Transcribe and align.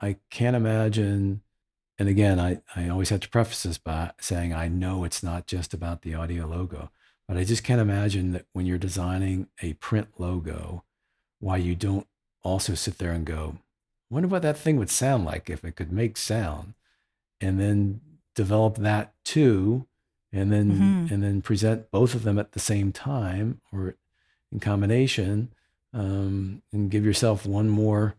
I 0.00 0.16
can't 0.30 0.56
imagine. 0.56 1.42
And 1.98 2.08
again, 2.08 2.40
I, 2.40 2.60
I 2.74 2.88
always 2.88 3.10
have 3.10 3.20
to 3.20 3.28
preface 3.28 3.62
this 3.62 3.78
by 3.78 4.12
saying 4.20 4.52
I 4.52 4.68
know 4.68 5.04
it's 5.04 5.22
not 5.22 5.46
just 5.46 5.72
about 5.72 6.02
the 6.02 6.14
audio 6.14 6.46
logo, 6.46 6.90
but 7.28 7.36
I 7.36 7.44
just 7.44 7.64
can't 7.64 7.80
imagine 7.80 8.32
that 8.32 8.46
when 8.52 8.66
you're 8.66 8.78
designing 8.78 9.48
a 9.62 9.74
print 9.74 10.08
logo, 10.18 10.84
why 11.38 11.56
you 11.58 11.74
don't 11.74 12.06
also 12.42 12.74
sit 12.74 12.98
there 12.98 13.12
and 13.12 13.24
go, 13.24 13.58
wonder 14.10 14.28
what 14.28 14.42
that 14.42 14.58
thing 14.58 14.76
would 14.76 14.90
sound 14.90 15.24
like 15.24 15.48
if 15.48 15.64
it 15.64 15.76
could 15.76 15.92
make 15.92 16.16
sound, 16.16 16.74
and 17.40 17.60
then 17.60 18.00
develop 18.34 18.76
that 18.76 19.14
too, 19.24 19.86
and 20.32 20.52
then 20.52 20.72
Mm-hmm. 20.72 21.14
and 21.14 21.22
then 21.22 21.42
present 21.42 21.90
both 21.92 22.14
of 22.14 22.24
them 22.24 22.38
at 22.38 22.52
the 22.52 22.60
same 22.60 22.90
time 22.90 23.60
or 23.72 23.94
in 24.50 24.58
combination, 24.58 25.52
um, 25.92 26.62
and 26.72 26.90
give 26.90 27.04
yourself 27.04 27.46
one 27.46 27.68
more, 27.68 28.16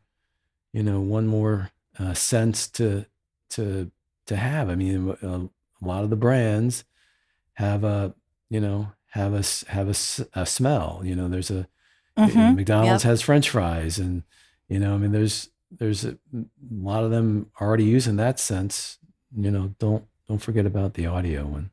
you 0.75 0.83
know, 0.83 0.99
one 0.99 1.25
more 1.25 1.71
uh, 1.97 2.13
sense 2.13 2.67
to 2.67 3.05
to 3.51 3.89
to 4.27 4.35
have. 4.35 4.69
I 4.69 4.75
mean, 4.75 5.15
a, 5.21 5.27
a 5.81 5.83
lot 5.85 6.03
of 6.03 6.09
the 6.09 6.15
brands 6.25 6.83
have 7.53 7.83
a 7.85 8.13
you 8.49 8.59
know 8.59 8.91
have 9.11 9.33
a 9.33 9.43
have 9.71 9.87
a, 9.87 9.95
a 10.41 10.45
smell. 10.45 11.01
You 11.03 11.15
know, 11.15 11.27
there's 11.29 11.49
a 11.51 11.67
Mhm. 12.17 12.55
McDonald's 12.55 13.03
Yep. 13.03 13.09
has 13.11 13.21
French 13.21 13.49
fries, 13.49 13.99
and 13.99 14.23
you 14.67 14.79
know, 14.79 14.95
I 14.95 14.97
mean, 14.97 15.11
there's 15.13 15.49
there's 15.71 16.03
a, 16.05 16.17
a 16.33 16.45
lot 16.71 17.03
of 17.03 17.11
them 17.11 17.51
already 17.61 17.85
using 17.85 18.17
that 18.17 18.39
sense. 18.39 18.97
You 19.35 19.51
know, 19.51 19.75
don't 19.79 20.05
don't 20.27 20.41
forget 20.41 20.65
about 20.65 20.93
the 20.95 21.05
audio 21.05 21.45
one. 21.45 21.71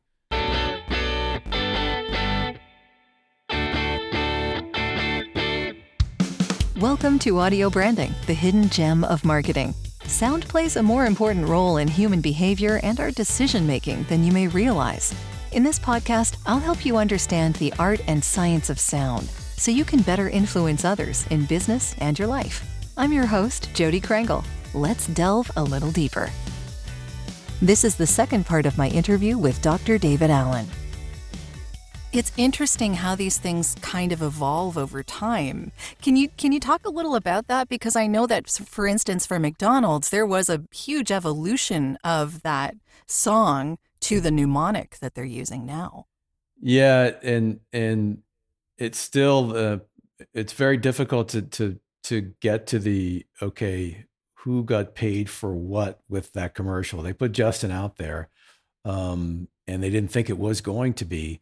Welcome 6.82 7.20
to 7.20 7.38
Audio 7.38 7.70
Branding, 7.70 8.12
the 8.26 8.34
hidden 8.34 8.68
gem 8.68 9.04
of 9.04 9.24
marketing. 9.24 9.72
Sound 10.06 10.48
plays 10.48 10.74
a 10.74 10.82
more 10.82 11.06
important 11.06 11.46
role 11.46 11.76
in 11.76 11.86
human 11.86 12.20
behavior 12.20 12.80
and 12.82 12.98
our 12.98 13.12
decision 13.12 13.64
making 13.64 14.02
than 14.08 14.24
you 14.24 14.32
may 14.32 14.48
realize. 14.48 15.14
In 15.52 15.62
this 15.62 15.78
podcast, 15.78 16.38
I'll 16.44 16.58
help 16.58 16.84
you 16.84 16.96
understand 16.96 17.54
the 17.54 17.72
art 17.78 18.00
and 18.08 18.24
science 18.24 18.68
of 18.68 18.80
sound 18.80 19.28
so 19.56 19.70
you 19.70 19.84
can 19.84 20.02
better 20.02 20.28
influence 20.28 20.84
others 20.84 21.24
in 21.30 21.46
business 21.46 21.94
and 21.98 22.18
your 22.18 22.26
life. 22.26 22.66
I'm 22.96 23.12
your 23.12 23.26
host, 23.26 23.72
Jodi 23.74 24.00
Krangle. 24.00 24.44
Let's 24.74 25.06
delve 25.06 25.52
a 25.56 25.62
little 25.62 25.92
deeper. 25.92 26.30
This 27.60 27.84
is 27.84 27.94
the 27.94 28.08
second 28.08 28.44
part 28.44 28.66
of 28.66 28.76
my 28.76 28.88
interview 28.88 29.38
with 29.38 29.62
Dr. 29.62 29.98
David 29.98 30.30
Allan. 30.30 30.66
It's 32.12 32.30
interesting 32.36 32.92
how 32.92 33.14
these 33.14 33.38
things 33.38 33.74
kind 33.80 34.12
of 34.12 34.20
evolve 34.20 34.76
over 34.76 35.02
time. 35.02 35.72
Can 36.02 36.14
you 36.14 36.28
can 36.28 36.52
you 36.52 36.60
talk 36.60 36.84
a 36.84 36.90
little 36.90 37.14
about 37.14 37.46
that 37.46 37.70
because 37.70 37.96
I 37.96 38.06
know 38.06 38.26
that 38.26 38.50
for 38.50 38.86
instance 38.86 39.24
for 39.24 39.38
McDonald's 39.38 40.10
there 40.10 40.26
was 40.26 40.50
a 40.50 40.62
huge 40.70 41.10
evolution 41.10 41.96
of 42.04 42.42
that 42.42 42.74
song 43.06 43.78
to 44.00 44.20
the 44.20 44.30
mnemonic 44.30 44.98
that 44.98 45.14
they're 45.14 45.24
using 45.24 45.64
now. 45.64 46.04
Yeah, 46.60 47.12
and 47.22 47.60
and 47.72 48.18
it's 48.76 48.98
still 48.98 49.56
uh, 49.56 49.78
it's 50.34 50.52
very 50.52 50.76
difficult 50.76 51.30
to 51.30 51.40
to 51.40 51.78
to 52.04 52.34
get 52.40 52.66
to 52.68 52.78
the 52.78 53.24
okay 53.40 54.04
who 54.34 54.64
got 54.64 54.94
paid 54.94 55.30
for 55.30 55.54
what 55.54 56.00
with 56.10 56.34
that 56.34 56.54
commercial. 56.54 57.00
They 57.00 57.14
put 57.14 57.32
Justin 57.32 57.70
out 57.70 57.96
there, 57.96 58.28
um, 58.84 59.48
and 59.66 59.82
they 59.82 59.88
didn't 59.88 60.10
think 60.10 60.28
it 60.28 60.38
was 60.38 60.60
going 60.60 60.92
to 60.94 61.06
be 61.06 61.40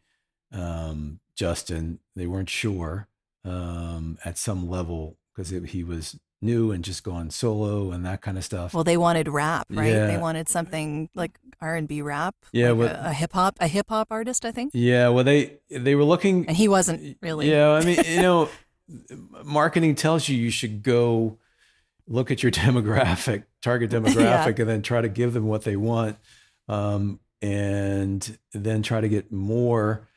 um, 0.51 1.19
Justin. 1.35 1.99
They 2.15 2.27
weren't 2.27 2.49
sure 2.49 3.07
um, 3.45 4.17
at 4.25 4.37
some 4.37 4.67
level 4.69 5.17
because 5.35 5.49
he 5.49 5.83
was 5.83 6.17
new 6.43 6.71
and 6.71 6.83
just 6.83 7.03
going 7.03 7.29
solo 7.29 7.91
and 7.91 8.03
that 8.05 8.21
kind 8.21 8.37
of 8.37 8.43
stuff. 8.43 8.73
Well, 8.73 8.83
they 8.83 8.97
wanted 8.97 9.27
rap, 9.27 9.67
right? 9.69 9.91
They 9.93 10.17
wanted 10.17 10.49
something 10.49 11.07
like 11.13 11.37
R&B 11.61 12.01
rap, 12.01 12.35
Yeah, 12.51 12.69
like 12.71 12.77
what- 12.77 12.91
a, 12.91 13.09
a 13.09 13.13
hip 13.13 13.33
hop 13.33 13.57
a 13.59 13.67
hip 13.67 13.87
hop 13.89 14.07
artist, 14.11 14.43
I 14.45 14.51
think. 14.51 14.71
yeah, 14.73 15.09
well, 15.09 15.23
they 15.23 15.59
they 15.69 15.93
were 15.93 16.03
looking 16.03 16.47
And 16.47 16.57
he 16.57 16.67
wasn't 16.67 17.17
really 17.21 17.49
Yeah, 17.51 17.69
I 17.71 17.85
mean, 17.85 17.97
you 18.05 18.21
know, 18.23 18.49
marketing 19.43 19.95
tells 19.95 20.27
you 20.27 20.37
you 20.37 20.49
should 20.49 20.83
go 20.83 21.37
look 22.07 22.31
at 22.31 22.41
your 22.43 22.51
demographic, 22.63 23.43
target 23.61 23.91
demographic, 23.97 24.59
and 24.59 24.67
then 24.69 24.81
try 24.81 25.01
to 25.01 25.09
give 25.09 25.33
them 25.33 25.45
what 25.47 25.63
they 25.63 25.75
want, 25.75 26.17
um, 26.67 27.19
and 27.41 28.37
then 28.53 28.81
try 28.81 29.01
to 29.01 29.09
get 29.09 29.31
more 29.31 30.07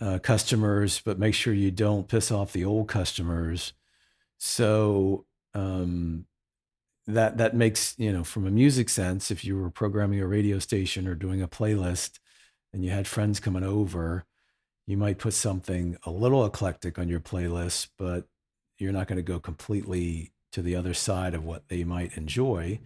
uh, 0.00 0.18
customers, 0.18 1.00
but 1.04 1.18
make 1.18 1.34
sure 1.34 1.54
you 1.54 1.70
don't 1.70 2.08
piss 2.08 2.30
off 2.30 2.52
the 2.52 2.64
old 2.64 2.88
customers. 2.88 3.72
So 4.38 5.24
um, 5.54 6.26
that 7.06 7.38
that 7.38 7.54
makes 7.54 7.94
you 7.98 8.12
know, 8.12 8.24
from 8.24 8.46
a 8.46 8.50
music 8.50 8.88
sense, 8.88 9.30
if 9.30 9.44
you 9.44 9.56
were 9.56 9.70
programming 9.70 10.20
a 10.20 10.26
radio 10.26 10.58
station 10.58 11.06
or 11.06 11.14
doing 11.14 11.40
a 11.40 11.48
playlist, 11.48 12.18
and 12.72 12.84
you 12.84 12.90
had 12.90 13.06
friends 13.06 13.40
coming 13.40 13.64
over 13.64 14.26
you 14.86 14.96
might 14.96 15.18
put 15.18 15.34
something 15.34 15.96
a 16.04 16.10
little 16.10 16.46
eclectic 16.46 16.98
on 16.98 17.08
your 17.08 17.20
playlist, 17.20 17.88
but 17.98 18.24
you're 18.78 18.92
not 18.92 19.08
going 19.08 19.16
to 19.16 19.22
go 19.22 19.40
completely 19.40 20.32
to 20.52 20.62
the 20.62 20.76
other 20.76 20.94
side 20.94 21.34
of 21.34 21.44
what 21.44 21.68
they 21.68 21.82
might 21.84 22.16
enjoy. 22.16 22.78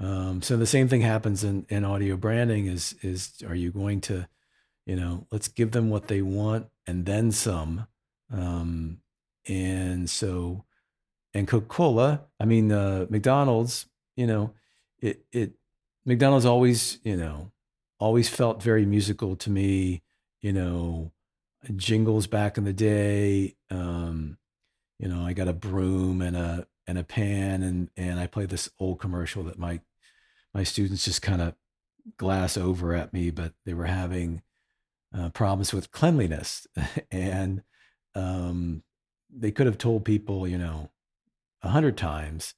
Um, 0.00 0.40
so 0.40 0.56
the 0.56 0.66
same 0.66 0.88
thing 0.88 1.00
happens 1.00 1.42
in, 1.42 1.66
in 1.68 1.84
audio 1.84 2.16
branding 2.16 2.66
is, 2.66 2.94
is 3.02 3.32
are 3.46 3.54
you 3.54 3.72
going 3.72 4.00
to, 4.02 4.28
you 4.86 4.96
know, 4.96 5.26
let's 5.30 5.48
give 5.48 5.72
them 5.72 5.90
what 5.90 6.08
they 6.08 6.22
want 6.22 6.68
and 6.86 7.04
then 7.04 7.32
some. 7.32 7.86
Um, 8.32 8.98
and 9.48 10.08
so, 10.08 10.64
and 11.34 11.46
Coca-Cola, 11.46 12.22
I 12.40 12.44
mean, 12.44 12.72
uh, 12.72 13.06
McDonald's, 13.10 13.86
you 14.16 14.26
know, 14.26 14.52
it, 15.00 15.24
it, 15.32 15.52
McDonald's 16.04 16.46
always, 16.46 16.98
you 17.02 17.16
know, 17.16 17.50
always 17.98 18.28
felt 18.28 18.62
very 18.62 18.86
musical 18.86 19.36
to 19.36 19.50
me, 19.50 20.02
you 20.40 20.52
know, 20.52 21.12
jingles 21.74 22.26
back 22.26 22.56
in 22.56 22.64
the 22.64 22.72
day. 22.72 23.56
Um, 23.70 24.38
you 24.98 25.08
know, 25.08 25.26
I 25.26 25.32
got 25.32 25.48
a 25.48 25.52
broom 25.52 26.22
and 26.22 26.36
a 26.36 26.66
and 26.86 26.98
a 26.98 27.04
pan 27.04 27.62
and 27.62 27.90
and 27.96 28.20
I 28.20 28.26
played 28.26 28.48
this 28.48 28.70
old 28.78 29.00
commercial 29.00 29.42
that 29.44 29.58
my 29.58 29.80
my 30.54 30.62
students 30.62 31.04
just 31.04 31.20
kind 31.22 31.42
of 31.42 31.54
glass 32.16 32.56
over 32.56 32.94
at 32.94 33.12
me, 33.12 33.30
but 33.30 33.52
they 33.64 33.74
were 33.74 33.86
having 33.86 34.42
uh, 35.16 35.30
problems 35.30 35.72
with 35.72 35.90
cleanliness, 35.90 36.66
and 37.10 37.62
um, 38.14 38.82
they 39.30 39.50
could 39.50 39.66
have 39.66 39.78
told 39.78 40.04
people, 40.04 40.46
you 40.46 40.58
know, 40.58 40.90
a 41.62 41.68
hundred 41.68 41.96
times 41.96 42.54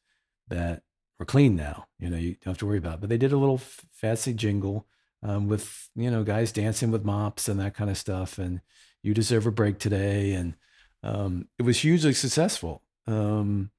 that 0.49 0.83
we're 1.19 1.27
clean 1.27 1.57
now. 1.57 1.87
You 1.99 2.11
know, 2.11 2.17
you 2.17 2.33
don't 2.35 2.53
have 2.53 2.59
to 2.59 2.67
worry 2.67 2.79
about. 2.79 2.95
It. 2.95 3.01
But 3.01 3.11
they 3.11 3.19
did 3.19 3.33
a 3.33 3.39
little 3.39 3.57
f- 3.57 3.85
fancy 3.93 4.33
jingle 4.33 4.87
um, 5.23 5.49
with 5.49 5.89
you 5.95 6.11
know 6.11 6.23
guys 6.23 6.53
dancing 6.53 6.91
with 6.91 7.05
mops 7.05 7.49
and 7.49 7.59
that 7.61 7.75
kind 7.75 7.91
of 7.91 7.99
stuff, 7.99 8.39
and 8.39 8.61
you 9.03 9.15
deserve 9.15 9.47
a 9.47 9.51
break 9.51 9.79
today, 9.79 10.33
and 10.33 10.55
um, 11.03 11.49
it 11.59 11.63
was 11.63 11.81
hugely 11.81 12.13
successful 12.13 12.83
um, 13.07 13.71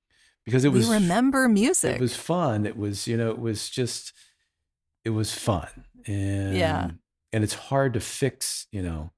because 0.46 0.66
it 0.66 0.72
was 0.72 0.88
we 0.88 0.96
remember 0.96 1.48
music. 1.48 1.96
it 1.96 2.02
was 2.02 2.16
fun. 2.16 2.66
It 2.66 2.78
was, 2.78 3.08
you 3.08 3.18
know, 3.18 3.30
it 3.30 3.40
was 3.40 3.70
just, 3.70 4.14
it 5.04 5.12
was 5.12 5.34
fun. 5.34 5.68
And, 6.08 6.56
Yeah. 6.56 6.92
And 7.32 7.44
it's 7.44 7.54
hard 7.54 7.94
to 7.94 8.00
fix, 8.00 8.68
you 8.72 8.82
know, 8.82 9.12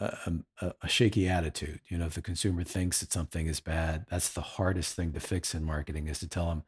a, 0.00 0.32
a, 0.60 0.72
a 0.82 0.88
shaky 0.88 1.28
attitude. 1.28 1.80
You 1.88 1.98
know, 1.98 2.06
if 2.06 2.14
the 2.14 2.22
consumer 2.22 2.62
thinks 2.64 3.00
that 3.00 3.12
something 3.12 3.46
is 3.46 3.60
bad, 3.60 4.06
that's 4.10 4.28
the 4.28 4.40
hardest 4.40 4.94
thing 4.94 5.12
to 5.12 5.20
fix 5.20 5.54
in 5.54 5.64
marketing 5.64 6.08
is 6.08 6.20
to 6.20 6.28
tell 6.28 6.46
them 6.48 6.62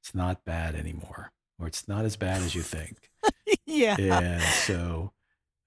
it's 0.00 0.14
not 0.14 0.44
bad 0.44 0.74
anymore, 0.74 1.32
or 1.58 1.66
it's 1.66 1.88
not 1.88 2.04
as 2.04 2.16
bad 2.16 2.42
as 2.42 2.54
you 2.54 2.62
think. 2.62 3.10
yeah. 3.66 3.96
and 3.98 4.42
so 4.42 5.12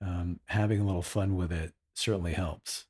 um, 0.02 0.40
having 0.46 0.80
a 0.80 0.86
little 0.86 1.02
fun 1.02 1.36
with 1.36 1.52
it 1.52 1.74
certainly 1.96 2.34
helps. 2.34 2.86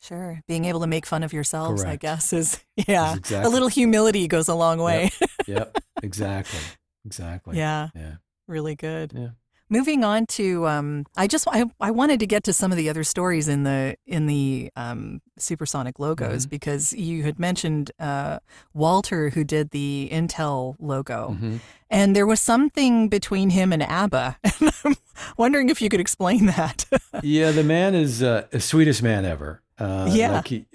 Sure. 0.00 0.40
Being 0.48 0.64
able 0.64 0.80
to 0.80 0.86
make 0.88 1.06
fun 1.06 1.22
of 1.22 1.32
yourselves, 1.32 1.84
I 1.84 1.94
guess, 1.96 2.32
is 2.32 2.58
yeah. 2.88 3.14
exactly- 3.16 3.46
A 3.46 3.52
little 3.52 3.68
humility 3.68 4.26
goes 4.26 4.48
a 4.48 4.54
long 4.54 4.78
way. 4.78 5.10
Yep, 5.46 5.78
exactly. 6.02 6.58
Exactly. 7.04 7.56
yeah. 7.58 7.88
Yeah. 7.94 8.14
Really 8.48 8.74
good. 8.74 9.12
Yeah. 9.14 9.28
Moving 9.72 10.04
on 10.04 10.26
to, 10.26 10.66
um, 10.68 11.06
I 11.16 11.26
just 11.26 11.48
I, 11.50 11.64
I 11.80 11.90
wanted 11.90 12.20
to 12.20 12.26
get 12.26 12.44
to 12.44 12.52
some 12.52 12.70
of 12.72 12.76
the 12.76 12.90
other 12.90 13.02
stories 13.04 13.48
in 13.48 13.62
the 13.62 13.96
in 14.06 14.26
the 14.26 14.70
um, 14.76 15.22
supersonic 15.38 15.98
logos 15.98 16.44
Mhm. 16.46 16.50
because 16.50 16.92
you 16.92 17.22
had 17.22 17.38
mentioned 17.38 17.90
uh, 17.98 18.40
Walter 18.74 19.30
who 19.30 19.44
did 19.44 19.70
the 19.70 20.10
Intel 20.12 20.76
logo, 20.78 21.38
Mhm. 21.40 21.60
and 21.88 22.14
there 22.14 22.26
was 22.26 22.38
something 22.38 23.08
between 23.08 23.48
him 23.48 23.72
and 23.72 23.82
ABBA. 23.82 24.36
And 24.60 24.72
I'm 24.84 24.96
wondering 25.38 25.70
if 25.70 25.80
you 25.80 25.88
could 25.88 26.00
explain 26.00 26.44
that. 26.46 26.84
yeah, 27.22 27.50
the 27.50 27.64
man 27.64 27.94
is 27.94 28.22
uh, 28.22 28.46
the 28.50 28.60
sweetest 28.60 29.02
man 29.02 29.24
ever. 29.24 29.62
Uh, 29.78 30.10
Yeah. 30.12 30.32
like 30.32 30.48
he 30.48 30.66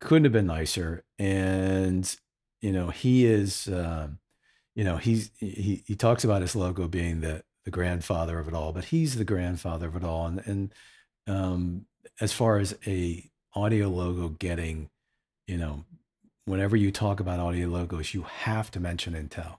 couldn't 0.00 0.22
have 0.24 0.32
been 0.32 0.46
nicer. 0.46 1.02
And 1.18 2.16
you 2.60 2.70
know, 2.70 2.90
he 2.90 3.26
is, 3.26 3.66
um, 3.66 4.18
you 4.76 4.84
know, 4.84 4.98
he's 4.98 5.32
he 5.40 5.82
he 5.84 5.96
talks 5.96 6.22
about 6.22 6.42
his 6.42 6.54
logo 6.54 6.86
being 6.86 7.22
the 7.22 7.42
the 7.66 7.70
grandfather 7.72 8.38
of 8.38 8.46
it 8.46 8.54
all, 8.54 8.72
but 8.72 8.86
he's 8.86 9.16
the 9.16 9.24
grandfather 9.24 9.88
of 9.88 9.96
it 9.96 10.04
all. 10.04 10.26
And 10.26 10.40
and 10.46 10.74
um, 11.26 11.86
as 12.20 12.32
far 12.32 12.58
as 12.58 12.78
a 12.86 13.28
audio 13.54 13.88
logo 13.88 14.28
getting, 14.28 14.88
you 15.48 15.58
know, 15.58 15.84
whenever 16.44 16.76
you 16.76 16.92
talk 16.92 17.18
about 17.18 17.40
audio 17.40 17.68
logos, 17.68 18.14
you 18.14 18.22
have 18.22 18.70
to 18.70 18.80
mention 18.80 19.14
Intel. 19.14 19.58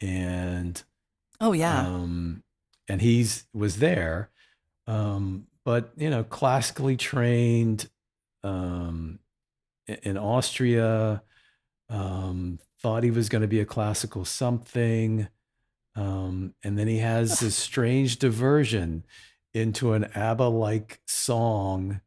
and 0.00 0.80
oh 1.40 1.52
yeah, 1.52 1.80
um, 1.80 2.44
and 2.86 3.00
he's 3.00 3.46
was 3.54 3.78
there, 3.78 4.28
um, 4.86 5.46
but 5.64 5.90
you 5.96 6.10
know, 6.10 6.24
classically 6.24 6.98
trained 6.98 7.88
um, 8.44 9.18
in 9.86 10.18
Austria. 10.18 11.22
Um, 11.88 12.58
thought 12.80 13.02
he 13.02 13.10
was 13.10 13.30
going 13.30 13.40
to 13.42 13.48
be 13.48 13.60
a 13.60 13.64
classical 13.64 14.26
something. 14.26 15.28
Um, 15.98 16.54
and 16.62 16.78
then 16.78 16.86
he 16.86 16.98
has 16.98 17.40
this 17.40 17.56
strange 17.56 18.20
diversion 18.20 19.04
into 19.52 19.94
an 19.94 20.04
ABBA 20.14 20.44
like 20.44 21.00
song 21.06 22.00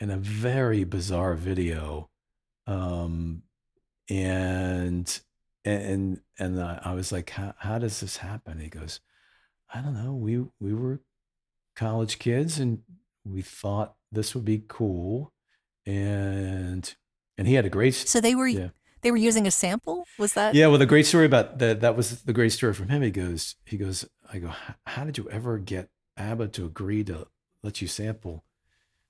in 0.00 0.10
a 0.10 0.16
very 0.16 0.84
bizarre 0.84 1.34
video. 1.34 2.08
Um, 2.66 3.42
and 4.08 5.20
and 5.62 6.20
and 6.38 6.62
I 6.62 6.94
was 6.94 7.12
like, 7.12 7.28
how, 7.30 7.54
how 7.58 7.78
does 7.78 8.00
this 8.00 8.16
happen? 8.16 8.60
He 8.60 8.68
goes, 8.68 9.00
I 9.74 9.82
don't 9.82 10.02
know. 10.02 10.14
We 10.14 10.44
we 10.58 10.72
were 10.72 11.00
college 11.76 12.18
kids 12.18 12.58
and 12.58 12.78
we 13.26 13.42
thought 13.42 13.94
this 14.10 14.34
would 14.34 14.46
be 14.46 14.64
cool, 14.68 15.34
and 15.84 16.94
and 17.36 17.46
he 17.46 17.54
had 17.54 17.66
a 17.66 17.70
great. 17.70 17.94
So 17.94 18.22
they 18.22 18.34
were 18.34 18.48
yeah. 18.48 18.68
They 19.08 19.12
were 19.12 19.16
using 19.16 19.46
a 19.46 19.50
sample. 19.50 20.06
Was 20.18 20.34
that? 20.34 20.54
Yeah. 20.54 20.66
Well, 20.66 20.76
the 20.76 20.84
great 20.84 21.06
story 21.06 21.24
about 21.24 21.58
that 21.60 21.80
that 21.80 21.96
was 21.96 22.24
the 22.24 22.34
great 22.34 22.52
story 22.52 22.74
from 22.74 22.90
him. 22.90 23.00
He 23.00 23.10
goes, 23.10 23.56
he 23.64 23.78
goes, 23.78 24.06
I 24.30 24.38
go, 24.38 24.52
how 24.86 25.04
did 25.04 25.16
you 25.16 25.30
ever 25.30 25.56
get 25.56 25.88
ABBA 26.18 26.48
to 26.48 26.66
agree 26.66 27.02
to 27.04 27.26
let 27.62 27.80
you 27.80 27.88
sample 27.88 28.44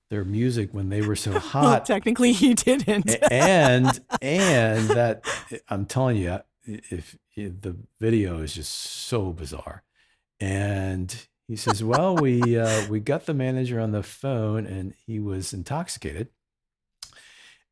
their 0.09 0.23
music 0.23 0.69
when 0.71 0.87
they 0.87 1.01
were 1.01 1.17
so 1.17 1.37
hot. 1.39 1.63
well, 1.63 1.81
technically, 1.81 2.31
he 2.31 2.53
didn't. 2.53 3.13
and 3.29 3.99
and 4.21 4.87
that 4.87 5.25
I'm 5.67 5.85
telling 5.85 6.15
you, 6.15 6.39
if, 6.63 7.17
if, 7.35 7.61
the 7.61 7.75
video 7.99 8.39
is 8.39 8.53
just 8.53 8.73
so 8.73 9.33
bizarre, 9.33 9.83
and 10.39 11.13
he 11.45 11.57
says, 11.57 11.83
"Well, 11.83 12.15
we 12.15 12.57
uh, 12.57 12.87
we 12.87 13.01
got 13.01 13.25
the 13.25 13.33
manager 13.33 13.81
on 13.81 13.91
the 13.91 14.03
phone, 14.03 14.65
and 14.65 14.93
he 15.05 15.19
was 15.19 15.51
intoxicated." 15.51 16.29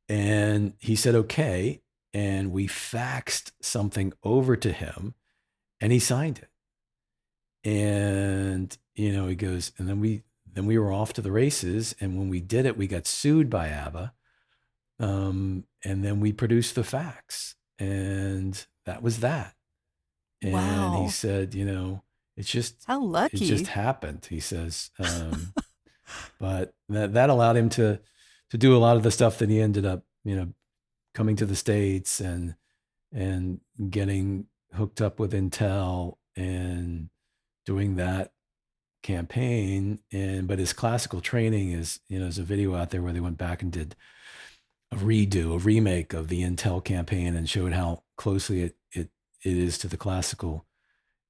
And 0.10 0.74
he 0.80 0.96
said, 0.96 1.16
okay. 1.16 1.82
And 2.14 2.52
we 2.52 2.68
faxed 2.68 3.52
something 3.62 4.14
over 4.24 4.56
to 4.56 4.72
him 4.72 5.14
and 5.80 5.92
he 5.92 6.00
signed 6.00 6.40
it. 6.40 7.70
And, 7.70 8.76
you 8.96 9.12
know, 9.12 9.28
he 9.28 9.36
goes, 9.36 9.72
and 9.78 9.88
then 9.88 10.00
we 10.00 10.24
then 10.54 10.66
we 10.66 10.80
were 10.80 10.92
off 10.92 11.14
to 11.14 11.22
the 11.22 11.32
races. 11.32 11.96
And 12.00 12.18
when 12.18 12.30
we 12.30 12.40
did 12.40 12.66
it, 12.66 12.78
we 12.78 12.88
got 12.88 13.06
sued 13.06 13.48
by 13.48 13.68
ABBA. 13.68 14.14
Um, 15.00 15.66
and 15.86 16.04
then 16.04 16.20
we 16.20 16.32
produced 16.32 16.74
the 16.74 16.84
fax. 16.84 17.56
And 17.78 18.66
that 18.86 19.04
was 19.04 19.20
that. 19.20 19.54
And 20.42 20.54
wow. 20.54 21.04
he 21.04 21.12
said, 21.12 21.54
you 21.54 21.64
know, 21.64 22.02
it's 22.36 22.50
just 22.50 22.84
how 22.86 23.04
lucky 23.04 23.38
it 23.38 23.48
just 23.48 23.68
happened. 23.68 24.26
He 24.30 24.40
says, 24.40 24.90
um, 25.00 25.54
but 26.40 26.74
that 26.90 27.14
that 27.14 27.30
allowed 27.30 27.58
him 27.58 27.70
to 27.70 28.00
to 28.52 28.58
do 28.58 28.76
a 28.76 28.80
lot 28.80 28.98
of 28.98 29.04
the 29.04 29.12
stuff 29.12 29.40
that 29.40 29.50
he 29.50 29.60
ended 29.60 29.86
up, 29.86 30.04
you 30.24 30.36
know, 30.36 30.54
coming 31.18 31.36
to 31.36 31.48
the 31.48 31.56
states 31.56 32.20
and 32.20 32.54
and 33.12 33.60
getting 33.90 34.46
hooked 34.74 35.02
up 35.02 35.18
with 35.18 35.34
Intel 35.34 36.18
and 36.36 37.10
doing 37.66 37.96
that 37.96 38.34
campaign. 39.02 39.98
And 40.12 40.48
but 40.48 40.60
his 40.60 40.74
classical 40.74 41.20
training 41.20 41.72
is 41.72 42.00
you 42.08 42.20
know 42.20 42.26
there's 42.26 42.38
a 42.38 42.44
video 42.44 42.76
out 42.76 42.92
there 42.92 43.02
where 43.02 43.14
they 43.14 43.20
went 43.20 43.40
back 43.40 43.64
and 43.64 43.72
did 43.72 43.96
a 44.92 44.96
redo 44.96 45.56
a 45.56 45.58
remake 45.58 46.14
of 46.14 46.28
the 46.28 46.44
intel 46.44 46.84
campaign 46.84 47.36
and 47.36 47.50
showed 47.50 47.74
how 47.74 48.04
closely 48.16 48.62
it 48.62 48.76
it, 48.92 49.10
it 49.44 49.58
is 49.58 49.80
to 49.80 49.88
the 49.88 49.98
classical 49.98 50.66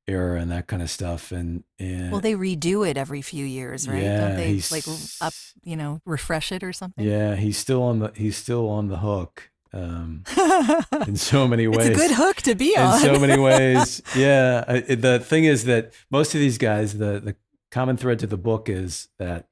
era 0.06 0.40
and 0.40 0.52
that 0.52 0.68
kind 0.68 0.82
of 0.82 0.90
stuff. 0.90 1.32
And 1.32 1.64
and 1.80 2.12
well 2.12 2.20
they 2.20 2.34
redo 2.34 2.86
it 2.86 2.98
every 2.98 3.22
few 3.22 3.46
years 3.46 3.88
right? 3.88 4.04
Yeah, 4.04 4.28
don't 4.28 4.36
they 4.36 4.62
like 4.70 4.86
up 5.22 5.34
you 5.64 5.78
know 5.78 6.02
refresh 6.04 6.52
it 6.52 6.62
or 6.62 6.74
something? 6.74 7.06
Yeah 7.06 7.38
he's 7.38 7.58
still 7.58 7.84
on 7.84 8.00
the 8.00 8.12
he's 8.16 8.36
still 8.36 8.68
on 8.68 8.90
the 8.90 8.98
hook 8.98 9.50
um, 9.78 10.24
in 11.08 11.16
so 11.16 11.48
many 11.48 11.68
ways. 11.68 11.88
It's 11.88 11.98
a 11.98 12.08
good 12.08 12.16
hook 12.16 12.38
to 12.38 12.56
be 12.56 12.76
on. 12.78 12.96
In 12.96 13.00
so 13.00 13.20
many 13.20 13.38
ways, 13.42 14.02
yeah. 14.16 14.64
I, 14.68 14.80
the 14.80 15.20
thing 15.20 15.46
is 15.46 15.66
that 15.66 15.94
most 16.10 16.34
of 16.34 16.40
these 16.40 16.58
guys, 16.58 16.98
the 16.98 17.20
the 17.20 17.36
common 17.72 17.98
thread 17.98 18.20
to 18.20 18.28
the 18.28 18.38
book 18.38 18.70
is 18.70 19.10
that 19.20 19.48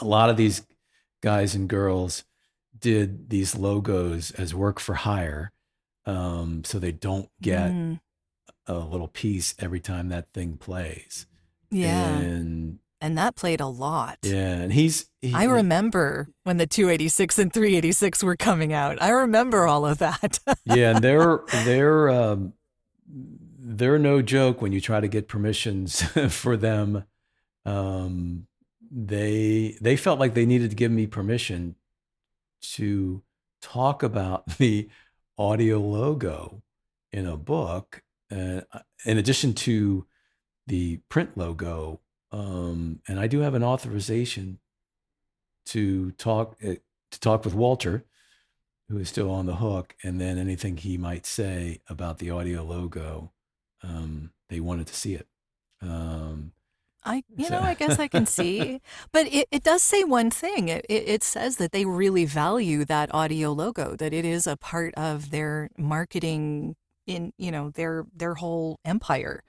a 0.00 0.04
lot 0.04 0.30
of 0.30 0.36
these 0.36 0.62
guys 1.22 1.54
and 1.54 1.68
girls 1.68 2.24
did 2.78 3.28
these 3.28 3.56
logos 3.56 4.30
as 4.32 4.54
work 4.54 4.80
for 4.80 4.94
hire, 4.94 5.52
um, 6.06 6.64
so 6.64 6.78
they 6.78 6.92
don't 6.92 7.28
get 7.42 7.70
mm. 7.70 8.00
a 8.66 8.78
little 8.78 9.08
piece 9.08 9.54
every 9.58 9.80
time 9.80 10.08
that 10.08 10.32
thing 10.32 10.56
plays. 10.56 11.26
Yeah, 11.70 12.18
and 12.18 12.78
and 13.00 13.16
that 13.16 13.34
played 13.36 13.60
a 13.60 13.66
lot. 13.66 14.18
Yeah, 14.22 14.52
and 14.52 14.72
he's. 14.72 15.06
He, 15.22 15.34
I 15.34 15.44
remember 15.44 16.28
when 16.44 16.56
the 16.56 16.66
286 16.66 17.38
and 17.38 17.52
386 17.52 18.22
were 18.22 18.36
coming 18.36 18.72
out. 18.72 19.00
I 19.02 19.10
remember 19.10 19.66
all 19.66 19.86
of 19.86 19.98
that. 19.98 20.38
yeah, 20.64 20.90
and 20.90 21.04
they're 21.04 21.40
they're 21.64 22.08
um, 22.10 22.54
they're 23.58 23.98
no 23.98 24.22
joke 24.22 24.62
when 24.62 24.72
you 24.72 24.80
try 24.80 25.00
to 25.00 25.08
get 25.08 25.28
permissions 25.28 26.02
for 26.28 26.56
them. 26.56 27.04
Um, 27.64 28.46
they 28.90 29.76
they 29.80 29.96
felt 29.96 30.18
like 30.18 30.34
they 30.34 30.46
needed 30.46 30.70
to 30.70 30.76
give 30.76 30.92
me 30.92 31.06
permission 31.06 31.76
to 32.74 33.22
talk 33.62 34.02
about 34.02 34.46
the 34.58 34.88
audio 35.38 35.78
logo 35.78 36.62
in 37.12 37.26
a 37.26 37.36
book, 37.36 38.02
uh, 38.30 38.60
in 39.04 39.18
addition 39.18 39.54
to 39.54 40.06
the 40.66 40.98
print 41.08 41.36
logo 41.36 42.00
um, 42.32 43.00
and 43.08 43.18
I 43.18 43.26
do 43.26 43.40
have 43.40 43.54
an 43.54 43.64
authorization 43.64 44.58
to 45.66 46.12
talk 46.12 46.56
uh, 46.64 46.74
to 47.10 47.20
talk 47.20 47.44
with 47.44 47.54
Walter, 47.54 48.04
who 48.88 48.98
is 48.98 49.08
still 49.08 49.30
on 49.30 49.46
the 49.46 49.56
hook, 49.56 49.96
and 50.02 50.20
then 50.20 50.38
anything 50.38 50.76
he 50.76 50.96
might 50.96 51.26
say 51.26 51.80
about 51.88 52.18
the 52.18 52.30
audio 52.30 52.62
logo, 52.62 53.32
um, 53.82 54.30
they 54.48 54.60
wanted 54.60 54.86
to 54.86 54.94
see 54.94 55.14
it. 55.14 55.26
Um, 55.82 56.52
I, 57.02 57.22
you 57.34 57.46
so. 57.46 57.54
know, 57.54 57.60
I 57.60 57.74
guess 57.74 57.98
I 57.98 58.08
can 58.08 58.26
see, 58.26 58.80
but 59.12 59.26
it, 59.26 59.48
it 59.50 59.62
does 59.62 59.82
say 59.82 60.04
one 60.04 60.30
thing. 60.30 60.68
It, 60.68 60.84
it, 60.88 61.08
it 61.08 61.24
says 61.24 61.56
that 61.56 61.72
they 61.72 61.84
really 61.84 62.26
value 62.26 62.84
that 62.84 63.12
audio 63.14 63.52
logo, 63.52 63.96
that 63.96 64.12
it 64.12 64.24
is 64.24 64.46
a 64.46 64.56
part 64.56 64.94
of 64.94 65.30
their 65.30 65.70
marketing 65.78 66.76
in, 67.06 67.32
you 67.38 67.50
know, 67.50 67.70
their 67.70 68.04
their 68.14 68.34
whole 68.34 68.78
empire, 68.84 69.42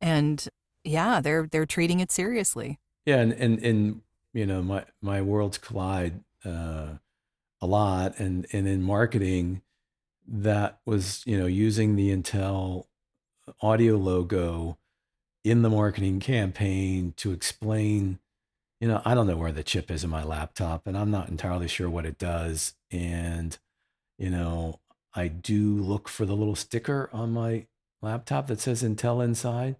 and 0.00 0.48
yeah, 0.86 1.20
they're 1.20 1.48
they're 1.50 1.66
treating 1.66 2.00
it 2.00 2.12
seriously. 2.12 2.78
Yeah, 3.04 3.16
and 3.16 3.32
and, 3.32 3.58
and 3.62 4.00
you 4.32 4.46
know, 4.46 4.62
my 4.62 4.84
my 5.02 5.22
worlds 5.22 5.58
collide 5.58 6.20
uh, 6.44 6.94
a 7.60 7.66
lot, 7.66 8.18
and 8.18 8.46
and 8.52 8.66
in 8.66 8.82
marketing, 8.82 9.62
that 10.26 10.80
was 10.86 11.22
you 11.26 11.38
know 11.38 11.46
using 11.46 11.96
the 11.96 12.10
Intel 12.10 12.86
audio 13.60 13.96
logo 13.96 14.78
in 15.44 15.62
the 15.62 15.70
marketing 15.70 16.18
campaign 16.18 17.14
to 17.16 17.30
explain 17.30 18.18
you 18.80 18.88
know, 18.88 19.00
I 19.04 19.14
don't 19.14 19.26
know 19.26 19.36
where 19.36 19.52
the 19.52 19.62
chip 19.62 19.90
is 19.90 20.04
in 20.04 20.10
my 20.10 20.22
laptop 20.22 20.86
and 20.86 20.96
I'm 20.96 21.10
not 21.10 21.28
entirely 21.28 21.68
sure 21.68 21.88
what 21.88 22.04
it 22.04 22.18
does. 22.18 22.74
And, 22.90 23.56
you 24.18 24.30
know, 24.30 24.80
I 25.14 25.28
do 25.28 25.76
look 25.76 26.08
for 26.08 26.26
the 26.26 26.36
little 26.36 26.54
sticker 26.54 27.08
on 27.12 27.32
my 27.32 27.66
laptop 28.02 28.48
that 28.48 28.60
says 28.60 28.82
Intel 28.82 29.24
inside 29.24 29.76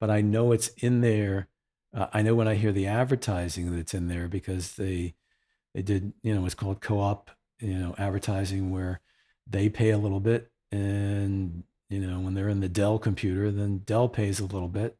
but 0.00 0.10
I 0.10 0.20
know 0.20 0.52
it's 0.52 0.68
in 0.78 1.00
there. 1.00 1.48
Uh, 1.94 2.06
I 2.12 2.22
know 2.22 2.34
when 2.34 2.48
I 2.48 2.54
hear 2.54 2.72
the 2.72 2.86
advertising 2.86 3.70
that 3.70 3.78
it's 3.78 3.94
in 3.94 4.08
there 4.08 4.28
because 4.28 4.76
they 4.76 5.14
they 5.74 5.82
did 5.82 6.12
you 6.22 6.34
know 6.34 6.44
it's 6.46 6.54
called 6.54 6.80
co-op 6.80 7.30
you 7.60 7.74
know 7.74 7.94
advertising 7.98 8.70
where 8.70 9.00
they 9.46 9.68
pay 9.68 9.90
a 9.90 9.98
little 9.98 10.20
bit 10.20 10.50
and 10.72 11.64
you 11.88 12.00
know 12.00 12.20
when 12.20 12.34
they're 12.34 12.48
in 12.48 12.60
the 12.60 12.68
Dell 12.68 12.98
computer 12.98 13.50
then 13.50 13.78
Dell 13.78 14.08
pays 14.08 14.40
a 14.40 14.46
little 14.46 14.68
bit 14.68 14.96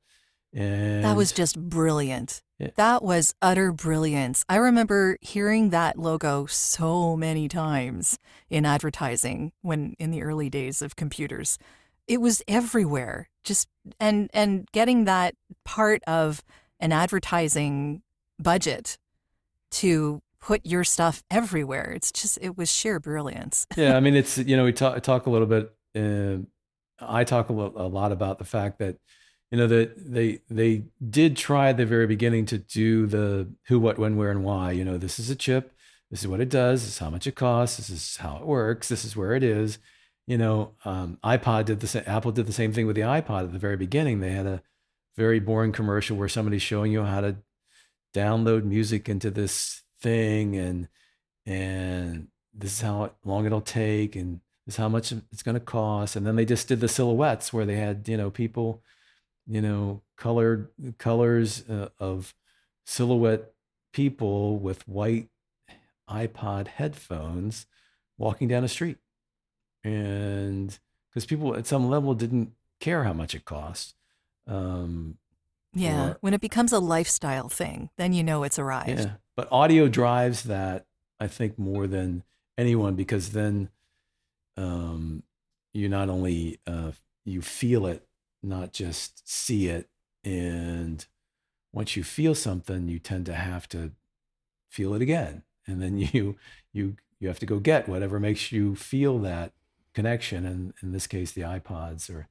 and 0.56 1.04
that 1.04 1.16
was 1.16 1.32
just 1.32 1.58
brilliant. 1.60 2.42
Yeah. 2.58 2.70
That 2.76 3.02
was 3.02 3.34
utter 3.42 3.72
brilliance. 3.72 4.42
I 4.48 4.56
remember 4.56 5.18
hearing 5.20 5.68
that 5.70 5.98
logo 5.98 6.46
so 6.46 7.14
many 7.14 7.46
times 7.48 8.18
in 8.48 8.64
advertising 8.64 9.52
when 9.60 9.94
in 9.98 10.10
the 10.10 10.22
early 10.22 10.48
days 10.48 10.80
of 10.80 10.96
computers 10.96 11.58
it 12.06 12.20
was 12.20 12.42
everywhere 12.48 13.28
just 13.44 13.68
and 14.00 14.30
and 14.32 14.68
getting 14.72 15.04
that 15.04 15.34
part 15.64 16.02
of 16.06 16.42
an 16.80 16.92
advertising 16.92 18.02
budget 18.38 18.98
to 19.70 20.20
put 20.40 20.64
your 20.64 20.84
stuff 20.84 21.22
everywhere 21.30 21.92
it's 21.94 22.12
just 22.12 22.38
it 22.40 22.56
was 22.56 22.70
sheer 22.70 23.00
brilliance. 23.00 23.66
Yeah 23.76 23.96
i 23.96 24.00
mean 24.00 24.14
it's 24.14 24.38
you 24.38 24.56
know 24.56 24.64
we 24.64 24.72
talk 24.72 25.00
talk 25.02 25.26
a 25.26 25.30
little 25.30 25.46
bit 25.46 25.72
uh, 25.96 26.38
i 27.00 27.24
talk 27.24 27.50
a, 27.50 27.52
a 27.52 27.88
lot 27.88 28.12
about 28.12 28.38
the 28.38 28.44
fact 28.44 28.78
that 28.78 28.96
you 29.50 29.58
know 29.58 29.66
that 29.66 30.12
they 30.12 30.40
they 30.50 30.84
did 31.08 31.36
try 31.36 31.70
at 31.70 31.76
the 31.76 31.86
very 31.86 32.06
beginning 32.06 32.46
to 32.46 32.58
do 32.58 33.06
the 33.06 33.48
who 33.68 33.78
what 33.78 33.98
when 33.98 34.16
where 34.16 34.30
and 34.30 34.44
why 34.44 34.72
you 34.72 34.84
know 34.84 34.98
this 34.98 35.18
is 35.18 35.30
a 35.30 35.36
chip 35.36 35.72
this 36.10 36.20
is 36.20 36.28
what 36.28 36.40
it 36.40 36.48
does 36.48 36.82
this 36.82 36.94
is 36.94 36.98
how 36.98 37.10
much 37.10 37.26
it 37.26 37.34
costs 37.34 37.76
this 37.76 37.90
is 37.90 38.16
how 38.18 38.36
it 38.36 38.46
works 38.46 38.88
this 38.88 39.04
is 39.04 39.16
where 39.16 39.34
it 39.34 39.42
is 39.42 39.78
you 40.26 40.36
know, 40.36 40.72
um, 40.84 41.18
iPod 41.24 41.66
did 41.66 41.80
the 41.80 41.86
same. 41.86 42.02
Apple 42.06 42.32
did 42.32 42.46
the 42.46 42.52
same 42.52 42.72
thing 42.72 42.86
with 42.86 42.96
the 42.96 43.02
iPod 43.02 43.44
at 43.44 43.52
the 43.52 43.58
very 43.58 43.76
beginning. 43.76 44.20
They 44.20 44.30
had 44.30 44.46
a 44.46 44.62
very 45.16 45.38
boring 45.38 45.72
commercial 45.72 46.16
where 46.16 46.28
somebody's 46.28 46.62
showing 46.62 46.92
you 46.92 47.04
how 47.04 47.20
to 47.20 47.36
download 48.14 48.64
music 48.64 49.08
into 49.08 49.30
this 49.30 49.82
thing, 50.00 50.56
and 50.56 50.88
and 51.46 52.28
this 52.52 52.72
is 52.72 52.80
how 52.80 53.12
long 53.24 53.46
it'll 53.46 53.60
take, 53.60 54.16
and 54.16 54.40
this 54.66 54.74
is 54.74 54.78
how 54.78 54.88
much 54.88 55.12
it's 55.12 55.44
going 55.44 55.54
to 55.54 55.60
cost. 55.60 56.16
And 56.16 56.26
then 56.26 56.34
they 56.34 56.44
just 56.44 56.66
did 56.66 56.80
the 56.80 56.88
silhouettes 56.88 57.52
where 57.52 57.66
they 57.66 57.76
had 57.76 58.08
you 58.08 58.16
know 58.16 58.30
people, 58.30 58.82
you 59.46 59.60
know, 59.60 60.02
colored 60.16 60.70
colors 60.98 61.68
uh, 61.70 61.90
of 62.00 62.34
silhouette 62.84 63.52
people 63.92 64.58
with 64.58 64.86
white 64.88 65.28
iPod 66.10 66.66
headphones 66.66 67.66
walking 68.18 68.48
down 68.48 68.64
a 68.64 68.68
street 68.68 68.98
and 69.86 70.78
because 71.08 71.26
people 71.26 71.56
at 71.56 71.66
some 71.66 71.88
level 71.88 72.12
didn't 72.12 72.52
care 72.80 73.04
how 73.04 73.12
much 73.12 73.34
it 73.34 73.44
cost. 73.44 73.94
Um, 74.48 75.18
yeah, 75.72 76.10
or, 76.10 76.16
when 76.20 76.34
it 76.34 76.40
becomes 76.40 76.72
a 76.72 76.80
lifestyle 76.80 77.48
thing, 77.48 77.90
then 77.96 78.12
you 78.12 78.24
know 78.24 78.42
it's 78.42 78.58
arrived. 78.58 79.00
Yeah, 79.00 79.10
but 79.36 79.48
audio 79.52 79.88
drives 79.88 80.44
that 80.44 80.86
I 81.20 81.28
think 81.28 81.58
more 81.58 81.86
than 81.86 82.24
anyone 82.58 82.94
because 82.94 83.30
then 83.30 83.68
um, 84.56 85.22
you 85.72 85.88
not 85.88 86.08
only 86.08 86.58
uh, 86.66 86.92
you 87.24 87.40
feel 87.40 87.86
it, 87.86 88.04
not 88.42 88.72
just 88.72 89.28
see 89.28 89.68
it, 89.68 89.88
and 90.24 91.06
once 91.72 91.96
you 91.96 92.02
feel 92.02 92.34
something, 92.34 92.88
you 92.88 92.98
tend 92.98 93.26
to 93.26 93.34
have 93.34 93.68
to 93.68 93.92
feel 94.68 94.94
it 94.94 95.02
again, 95.02 95.44
and 95.64 95.80
then 95.80 95.96
you 96.12 96.36
you 96.72 96.96
you 97.20 97.28
have 97.28 97.38
to 97.38 97.46
go 97.46 97.60
get 97.60 97.88
whatever 97.88 98.18
makes 98.18 98.50
you 98.50 98.74
feel 98.74 99.20
that 99.20 99.52
connection, 99.96 100.44
and 100.44 100.74
in 100.82 100.92
this 100.92 101.06
case, 101.08 101.32
the 101.32 101.40
iPods 101.40 102.08
or, 102.08 102.28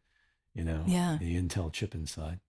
you 0.53 0.63
know, 0.63 0.83
yeah. 0.85 1.17
the 1.19 1.35
Intel 1.35 1.73
chip 1.73 1.95
inside. 1.95 2.39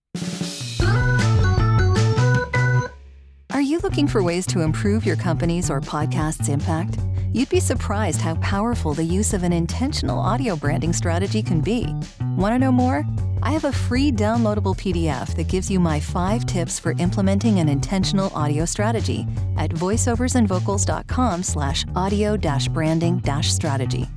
Are 3.49 3.61
you 3.61 3.79
looking 3.79 4.07
for 4.07 4.21
ways 4.21 4.45
to 4.47 4.61
improve 4.61 5.03
your 5.03 5.15
company's 5.15 5.71
or 5.71 5.81
podcast's 5.81 6.47
impact? 6.47 6.99
You'd 7.33 7.49
be 7.49 7.59
surprised 7.59 8.21
how 8.21 8.35
powerful 8.35 8.93
the 8.93 9.03
use 9.03 9.33
of 9.33 9.41
an 9.41 9.51
intentional 9.51 10.19
audio 10.19 10.55
branding 10.55 10.93
strategy 10.93 11.41
can 11.41 11.61
be. 11.61 11.91
Want 12.37 12.53
to 12.53 12.59
know 12.59 12.71
more? 12.71 13.03
I 13.41 13.51
have 13.51 13.65
a 13.65 13.71
free 13.71 14.11
downloadable 14.11 14.75
PDF 14.75 15.35
that 15.35 15.47
gives 15.47 15.71
you 15.71 15.79
my 15.79 15.99
five 15.99 16.45
tips 16.45 16.79
for 16.79 16.93
implementing 16.99 17.59
an 17.59 17.69
intentional 17.69 18.31
audio 18.35 18.65
strategy 18.65 19.25
at 19.57 19.71
voiceoversandvocals.com 19.71 21.41
slash 21.43 21.85
audio 21.95 22.37
branding 22.71 23.21
strategy. 23.41 24.07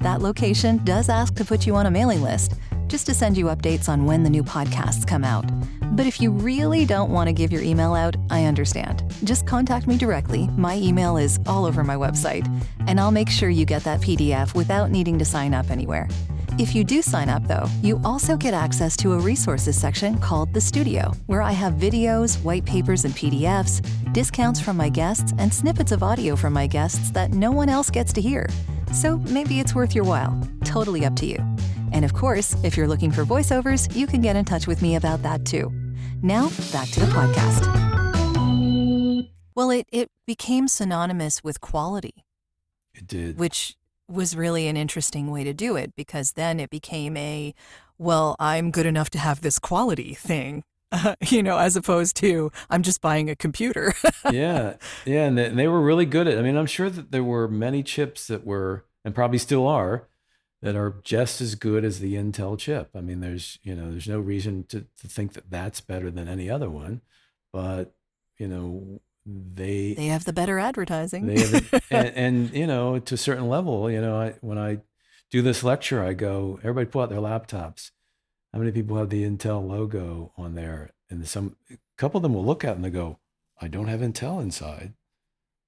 That 0.00 0.20
location 0.20 0.82
does 0.84 1.08
ask 1.08 1.34
to 1.36 1.44
put 1.44 1.66
you 1.66 1.76
on 1.76 1.86
a 1.86 1.90
mailing 1.90 2.22
list, 2.22 2.54
just 2.86 3.06
to 3.06 3.14
send 3.14 3.36
you 3.36 3.46
updates 3.46 3.88
on 3.88 4.04
when 4.06 4.22
the 4.22 4.30
new 4.30 4.42
podcasts 4.42 5.06
come 5.06 5.24
out. 5.24 5.44
But 5.96 6.06
if 6.06 6.20
you 6.20 6.30
really 6.30 6.84
don't 6.84 7.10
want 7.10 7.28
to 7.28 7.32
give 7.32 7.52
your 7.52 7.62
email 7.62 7.94
out, 7.94 8.16
I 8.30 8.44
understand. 8.44 9.02
Just 9.24 9.46
contact 9.46 9.86
me 9.86 9.96
directly. 9.96 10.48
My 10.56 10.76
email 10.76 11.16
is 11.16 11.38
all 11.46 11.64
over 11.64 11.82
my 11.82 11.96
website, 11.96 12.46
and 12.86 13.00
I'll 13.00 13.10
make 13.10 13.28
sure 13.28 13.48
you 13.48 13.64
get 13.64 13.84
that 13.84 14.00
PDF 14.00 14.54
without 14.54 14.90
needing 14.90 15.18
to 15.18 15.24
sign 15.24 15.54
up 15.54 15.70
anywhere. 15.70 16.08
If 16.58 16.74
you 16.74 16.82
do 16.82 17.02
sign 17.02 17.28
up, 17.28 17.46
though, 17.46 17.66
you 17.82 18.00
also 18.04 18.36
get 18.36 18.52
access 18.52 18.96
to 18.98 19.12
a 19.12 19.18
resources 19.18 19.78
section 19.78 20.18
called 20.18 20.52
The 20.52 20.60
Studio, 20.60 21.12
where 21.26 21.40
I 21.40 21.52
have 21.52 21.74
videos, 21.74 22.42
white 22.42 22.64
papers, 22.64 23.04
and 23.04 23.14
PDFs, 23.14 24.12
discounts 24.12 24.60
from 24.60 24.76
my 24.76 24.88
guests, 24.88 25.32
and 25.38 25.54
snippets 25.54 25.92
of 25.92 26.02
audio 26.02 26.34
from 26.34 26.52
my 26.52 26.66
guests 26.66 27.10
that 27.10 27.32
no 27.32 27.52
one 27.52 27.68
else 27.68 27.90
gets 27.90 28.12
to 28.14 28.20
hear. 28.20 28.48
So 28.92 29.18
maybe 29.18 29.60
it's 29.60 29.74
worth 29.74 29.94
your 29.94 30.04
while. 30.04 30.38
Totally 30.64 31.04
up 31.04 31.16
to 31.16 31.26
you. 31.26 31.38
And 31.92 32.04
of 32.04 32.14
course, 32.14 32.54
if 32.62 32.76
you're 32.76 32.88
looking 32.88 33.10
for 33.10 33.24
voiceovers, 33.24 33.94
you 33.96 34.06
can 34.06 34.20
get 34.20 34.36
in 34.36 34.44
touch 34.44 34.66
with 34.66 34.82
me 34.82 34.96
about 34.96 35.22
that 35.22 35.44
too. 35.44 35.72
Now, 36.22 36.50
back 36.72 36.88
to 36.90 37.00
the 37.00 37.06
podcast. 37.06 37.64
Well, 39.54 39.70
it, 39.70 39.86
it 39.90 40.10
became 40.26 40.68
synonymous 40.68 41.42
with 41.42 41.60
quality. 41.60 42.24
It 42.94 43.06
did. 43.06 43.38
Which 43.38 43.76
was 44.08 44.36
really 44.36 44.68
an 44.68 44.76
interesting 44.76 45.30
way 45.30 45.44
to 45.44 45.52
do 45.52 45.76
it 45.76 45.94
because 45.96 46.32
then 46.32 46.58
it 46.60 46.70
became 46.70 47.16
a, 47.16 47.54
well, 47.98 48.36
I'm 48.38 48.70
good 48.70 48.86
enough 48.86 49.10
to 49.10 49.18
have 49.18 49.40
this 49.40 49.58
quality 49.58 50.14
thing. 50.14 50.64
Uh, 50.90 51.14
you 51.28 51.42
know, 51.42 51.58
as 51.58 51.76
opposed 51.76 52.16
to 52.16 52.50
I'm 52.70 52.82
just 52.82 53.00
buying 53.00 53.30
a 53.30 53.36
computer. 53.36 53.94
yeah, 54.30 54.74
yeah, 55.04 55.26
and 55.26 55.38
they, 55.38 55.46
and 55.46 55.58
they 55.58 55.68
were 55.68 55.80
really 55.80 56.06
good 56.06 56.26
at. 56.26 56.38
I 56.38 56.42
mean, 56.42 56.56
I'm 56.56 56.66
sure 56.66 56.90
that 56.90 57.10
there 57.10 57.24
were 57.24 57.48
many 57.48 57.82
chips 57.82 58.26
that 58.28 58.46
were, 58.46 58.84
and 59.04 59.14
probably 59.14 59.38
still 59.38 59.66
are, 59.66 60.08
that 60.62 60.76
are 60.76 60.96
just 61.02 61.40
as 61.40 61.54
good 61.54 61.84
as 61.84 62.00
the 62.00 62.14
Intel 62.14 62.58
chip. 62.58 62.90
I 62.94 63.00
mean, 63.00 63.20
there's 63.20 63.58
you 63.62 63.74
know, 63.74 63.90
there's 63.90 64.08
no 64.08 64.20
reason 64.20 64.64
to 64.68 64.86
to 65.00 65.08
think 65.08 65.34
that 65.34 65.50
that's 65.50 65.80
better 65.80 66.10
than 66.10 66.28
any 66.28 66.50
other 66.50 66.70
one, 66.70 67.02
but 67.52 67.94
you 68.38 68.48
know, 68.48 69.00
they 69.26 69.94
they 69.94 70.06
have 70.06 70.24
the 70.24 70.32
better 70.32 70.58
advertising. 70.58 71.26
They 71.26 71.40
have, 71.40 71.74
and, 71.90 72.08
and, 72.16 72.50
you 72.54 72.66
know, 72.66 72.98
to 72.98 73.14
a 73.14 73.18
certain 73.18 73.48
level, 73.48 73.90
you 73.90 74.00
know, 74.00 74.20
I, 74.20 74.34
when 74.40 74.58
I 74.58 74.78
do 75.30 75.42
this 75.42 75.62
lecture, 75.62 76.02
I 76.02 76.14
go, 76.14 76.58
everybody 76.62 76.86
pull 76.86 77.02
out 77.02 77.10
their 77.10 77.18
laptops. 77.18 77.90
How 78.52 78.58
many 78.58 78.72
people 78.72 78.96
have 78.96 79.10
the 79.10 79.24
Intel 79.24 79.66
logo 79.66 80.32
on 80.36 80.54
there? 80.54 80.90
And 81.10 81.26
some 81.26 81.56
a 81.70 81.76
couple 81.96 82.18
of 82.18 82.22
them 82.22 82.34
will 82.34 82.44
look 82.44 82.64
at 82.64 82.72
it 82.72 82.76
and 82.76 82.84
they 82.84 82.90
go, 82.90 83.18
I 83.60 83.68
don't 83.68 83.88
have 83.88 84.00
Intel 84.00 84.42
inside. 84.42 84.94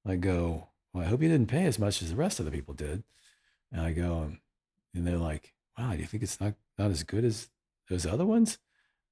I 0.06 0.16
go, 0.16 0.68
well, 0.92 1.04
I 1.04 1.08
hope 1.08 1.22
you 1.22 1.28
didn't 1.28 1.49
pay 1.49 1.66
as 1.66 1.78
much 1.78 2.02
as 2.02 2.10
the 2.10 2.16
rest 2.16 2.38
of 2.38 2.46
the 2.46 2.50
people 2.50 2.75
did. 2.75 3.02
And 3.70 3.82
I 3.82 3.92
go, 3.92 4.32
and 4.94 5.06
they're 5.06 5.18
like, 5.18 5.52
wow, 5.78 5.92
do 5.92 5.99
you 5.99 6.06
think 6.06 6.22
it's 6.22 6.40
not 6.40 6.54
not 6.78 6.90
as 6.90 7.02
good 7.02 7.25
as 7.25 7.49
those 7.88 8.06
other 8.06 8.26
ones? 8.26 8.58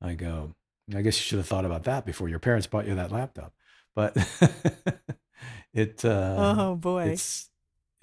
I 0.01 0.15
go, 0.15 0.55
I 0.95 1.03
guess 1.03 1.19
you 1.19 1.23
should 1.25 1.39
have 1.39 1.47
thought 1.47 1.65
about 1.65 1.85
that 1.85 2.07
before 2.07 2.29
your 2.29 2.39
parents 2.39 2.67
bought 2.67 2.87
you 2.87 2.95
that 2.95 3.13
laptop 3.13 3.53
but 3.99 4.17
it 5.75 6.05
uh, 6.05 6.55
oh 6.57 6.77
boy 6.77 7.09
it's 7.09 7.51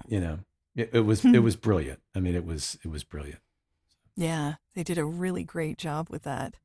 you 0.09 0.19
know 0.19 0.39
it, 0.75 0.89
it 0.91 0.99
was 0.99 1.23
it 1.23 1.39
was 1.49 1.55
brilliant 1.55 2.01
i 2.13 2.19
mean 2.19 2.35
it 2.35 2.45
was 2.45 2.77
it 2.83 2.89
was 2.89 3.05
brilliant 3.05 3.39
yeah 4.15 4.55
they 4.75 4.83
did 4.83 4.97
a 4.97 5.05
really 5.05 5.43
great 5.43 5.77
job 5.77 6.09
with 6.09 6.23
that. 6.23 6.55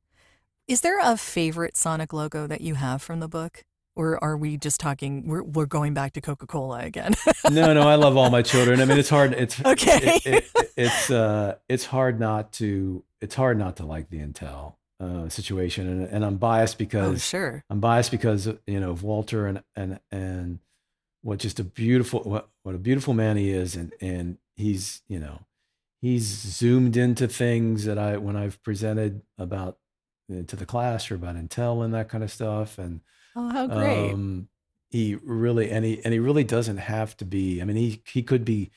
Is 0.67 0.83
there 0.83 1.01
a 1.01 1.17
favorite 1.17 1.77
sonic 1.77 2.13
logo 2.13 2.47
that 2.47 2.61
you 2.61 2.75
have 2.75 3.03
from 3.03 3.21
the 3.21 3.29
book? 3.29 3.65
Or 3.97 4.23
are 4.23 4.37
we 4.37 4.57
just 4.57 4.81
talking 4.81 5.27
we're, 5.27 5.43
we're 5.43 5.67
going 5.67 5.95
back 5.95 6.13
to 6.13 6.21
coca-cola 6.21 6.81
again? 6.81 7.15
No 7.51 7.73
no 7.73 7.89
i 7.89 7.97
love 7.97 8.17
all 8.17 8.31
my 8.31 8.43
children. 8.43 8.81
I 8.81 8.85
mean 8.85 8.99
it's 8.99 9.09
hard 9.09 9.33
it's 9.33 9.61
okay. 9.65 10.21
it, 10.25 10.27
it, 10.55 10.73
it's 10.77 11.11
uh 11.11 11.57
it's 11.69 11.87
hard 11.87 12.21
not 12.21 12.53
to 12.55 13.05
it's 13.21 13.35
hard 13.35 13.59
not 13.59 13.77
to 13.77 13.87
like 13.87 14.11
the 14.11 14.19
intel 14.19 14.75
uh, 15.01 15.29
situation, 15.29 15.89
and, 15.89 16.03
and 16.09 16.25
I'm 16.25 16.37
biased 16.37 16.77
oh, 16.77 16.79
because 16.79 17.15
oh, 17.15 17.19
sure. 17.19 17.65
I'm 17.71 17.81
biased 17.81 18.11
because 18.11 18.47
you 18.67 18.81
know 18.81 18.91
of 18.91 19.03
Walter 19.03 19.47
and 19.47 19.63
and 19.75 19.99
and 20.11 20.59
what 21.23 21.39
just 21.39 21.59
a 21.59 21.65
beautiful 21.65 22.21
what 22.21 22.49
what 22.63 22.75
a 22.75 22.79
beautiful 22.79 23.15
man 23.15 23.37
he 23.37 23.51
is, 23.51 23.77
and 23.77 23.93
and 24.01 24.39
he's 24.57 25.03
you 25.09 25.19
know 25.19 25.41
he's 26.01 26.25
zoomed 26.25 26.97
into 26.97 27.29
things 27.29 27.85
that 27.85 27.99
I 27.99 28.17
when 28.17 28.37
I've 28.37 28.63
presented 28.63 29.23
about 29.39 29.79
uh, 30.33 30.43
to 30.47 30.57
the 30.57 30.67
class 30.67 31.11
or 31.11 31.17
about 31.17 31.37
Intel 31.37 31.85
and 31.85 31.95
that 31.95 32.09
kind 32.09 32.25
of 32.25 32.31
stuff, 32.31 32.79
and 32.79 33.01
oh 33.37 33.49
how 33.49 33.67
great. 33.67 34.13
Um, 34.13 34.49
he 34.91 35.15
really 35.23 35.71
and 35.71 35.85
he 35.85 36.01
and 36.05 36.13
he 36.13 36.19
really 36.19 36.45
doesn't 36.45 36.79
have 36.79 37.17
to 37.19 37.25
be. 37.25 37.61
I 37.61 37.65
mean, 37.65 37.77
he 37.77 38.03
he 38.07 38.23
could 38.23 38.45
be 38.45 38.71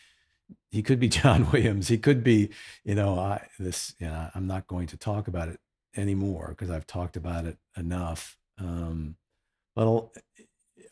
he 0.72 0.82
could 0.84 1.00
be 1.00 1.08
John 1.20 1.50
Williams. 1.52 1.88
He 1.88 1.98
could 1.98 2.24
be, 2.24 2.50
you 2.84 2.96
know, 2.96 3.18
I 3.18 3.48
this, 3.60 3.96
you 4.00 4.08
know, 4.08 4.30
I'm 4.36 4.48
not 4.48 4.68
going 4.68 4.88
to 4.88 4.98
talk 4.98 5.28
about 5.28 5.50
it 5.50 5.60
anymore 5.96 6.50
because 6.50 6.70
I've 6.70 6.88
talked 6.88 7.18
about 7.18 7.46
it 7.46 7.58
enough. 7.78 8.38
Um, 8.58 9.16
but 9.76 10.10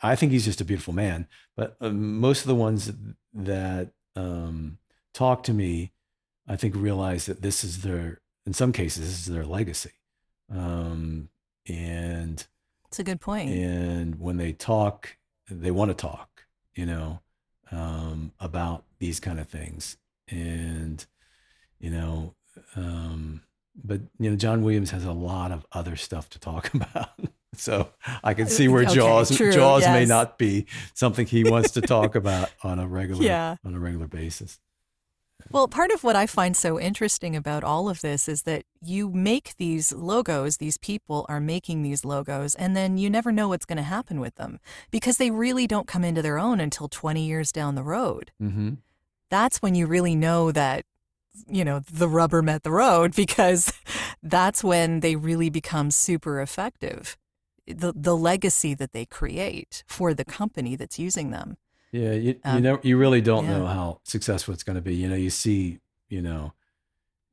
I 0.01 0.15
think 0.15 0.31
he's 0.31 0.45
just 0.45 0.61
a 0.61 0.65
beautiful 0.65 0.93
man. 0.93 1.27
But 1.55 1.77
uh, 1.81 1.89
most 1.89 2.41
of 2.41 2.47
the 2.47 2.55
ones 2.55 2.91
that 3.33 3.91
um, 4.15 4.77
talk 5.13 5.43
to 5.43 5.53
me, 5.53 5.91
I 6.47 6.55
think 6.55 6.75
realize 6.75 7.25
that 7.25 7.41
this 7.41 7.63
is 7.63 7.81
their, 7.81 8.21
in 8.45 8.53
some 8.53 8.71
cases, 8.71 9.07
this 9.07 9.27
is 9.27 9.33
their 9.33 9.45
legacy. 9.45 9.91
Um, 10.53 11.29
and 11.67 12.45
it's 12.87 12.99
a 12.99 13.03
good 13.03 13.21
point. 13.21 13.49
And 13.49 14.19
when 14.19 14.37
they 14.37 14.53
talk, 14.53 15.17
they 15.49 15.71
want 15.71 15.89
to 15.89 15.95
talk, 15.95 16.45
you 16.73 16.85
know, 16.85 17.21
um, 17.71 18.33
about 18.39 18.83
these 18.99 19.19
kind 19.19 19.39
of 19.39 19.47
things. 19.47 19.97
And, 20.29 21.05
you 21.79 21.89
know, 21.89 22.35
um, 22.75 23.41
but 23.83 24.01
you 24.19 24.29
know, 24.29 24.35
John 24.35 24.63
Williams 24.63 24.91
has 24.91 25.05
a 25.05 25.11
lot 25.11 25.51
of 25.51 25.65
other 25.71 25.95
stuff 25.95 26.29
to 26.31 26.39
talk 26.39 26.73
about. 26.73 27.19
so 27.53 27.89
I 28.23 28.33
can 28.33 28.47
see 28.47 28.67
where 28.67 28.83
okay, 28.85 28.95
Jaws 28.95 29.35
true, 29.35 29.51
Jaws 29.51 29.81
yes. 29.81 29.93
may 29.93 30.05
not 30.05 30.37
be 30.37 30.65
something 30.93 31.25
he 31.25 31.43
wants 31.43 31.71
to 31.71 31.81
talk 31.81 32.15
about 32.15 32.49
on 32.63 32.79
a 32.79 32.87
regular 32.87 33.23
yeah. 33.25 33.55
on 33.65 33.73
a 33.73 33.79
regular 33.79 34.07
basis. 34.07 34.59
Well, 35.51 35.67
part 35.67 35.91
of 35.91 36.03
what 36.03 36.15
I 36.15 36.27
find 36.27 36.55
so 36.55 36.79
interesting 36.79 37.35
about 37.35 37.63
all 37.63 37.89
of 37.89 38.01
this 38.01 38.27
is 38.27 38.43
that 38.43 38.63
you 38.81 39.09
make 39.09 39.55
these 39.57 39.91
logos, 39.91 40.57
these 40.57 40.77
people 40.77 41.25
are 41.29 41.39
making 41.39 41.83
these 41.83 42.05
logos, 42.05 42.55
and 42.55 42.75
then 42.75 42.97
you 42.97 43.09
never 43.09 43.31
know 43.31 43.47
what's 43.47 43.65
going 43.65 43.77
to 43.77 43.83
happen 43.83 44.19
with 44.19 44.35
them 44.35 44.59
because 44.91 45.17
they 45.17 45.31
really 45.31 45.67
don't 45.67 45.87
come 45.87 46.03
into 46.03 46.21
their 46.21 46.37
own 46.37 46.59
until 46.59 46.87
20 46.87 47.25
years 47.25 47.51
down 47.51 47.75
the 47.75 47.83
road. 47.83 48.31
Mm-hmm. 48.41 48.75
That's 49.29 49.61
when 49.61 49.75
you 49.75 49.87
really 49.87 50.15
know 50.15 50.51
that 50.51 50.85
you 51.47 51.63
know, 51.63 51.79
the 51.79 52.09
rubber 52.09 52.41
met 52.41 52.63
the 52.63 52.71
road 52.71 53.15
because 53.15 53.73
that's 54.21 54.63
when 54.63 54.99
they 54.99 55.15
really 55.15 55.49
become 55.49 55.91
super 55.91 56.41
effective. 56.41 57.17
The 57.67 57.93
the 57.95 58.17
legacy 58.17 58.73
that 58.73 58.91
they 58.91 59.05
create 59.05 59.83
for 59.87 60.13
the 60.13 60.25
company 60.25 60.75
that's 60.75 60.99
using 60.99 61.31
them. 61.31 61.57
Yeah, 61.91 62.13
you 62.13 62.39
um, 62.43 62.55
you 62.55 62.61
know 62.61 62.79
you 62.83 62.97
really 62.97 63.21
don't 63.21 63.45
yeah. 63.45 63.57
know 63.57 63.65
how 63.65 63.99
successful 64.03 64.53
it's 64.53 64.63
going 64.63 64.77
to 64.77 64.81
be. 64.81 64.95
You 64.95 65.09
know, 65.09 65.15
you 65.15 65.29
see, 65.29 65.79
you 66.09 66.21
know, 66.21 66.53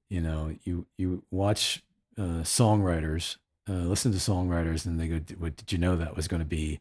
you 0.08 0.20
know, 0.20 0.54
you 0.64 0.86
you 0.96 1.22
watch 1.30 1.82
uh, 2.18 2.42
songwriters, 2.42 3.36
uh, 3.68 3.72
listen 3.72 4.10
to 4.12 4.18
songwriters, 4.18 4.84
and 4.84 4.98
they 4.98 5.06
go, 5.06 5.20
"What 5.38 5.56
did 5.56 5.70
you 5.70 5.78
know 5.78 5.96
that 5.96 6.16
was 6.16 6.26
going 6.26 6.40
to 6.40 6.46
be, 6.46 6.80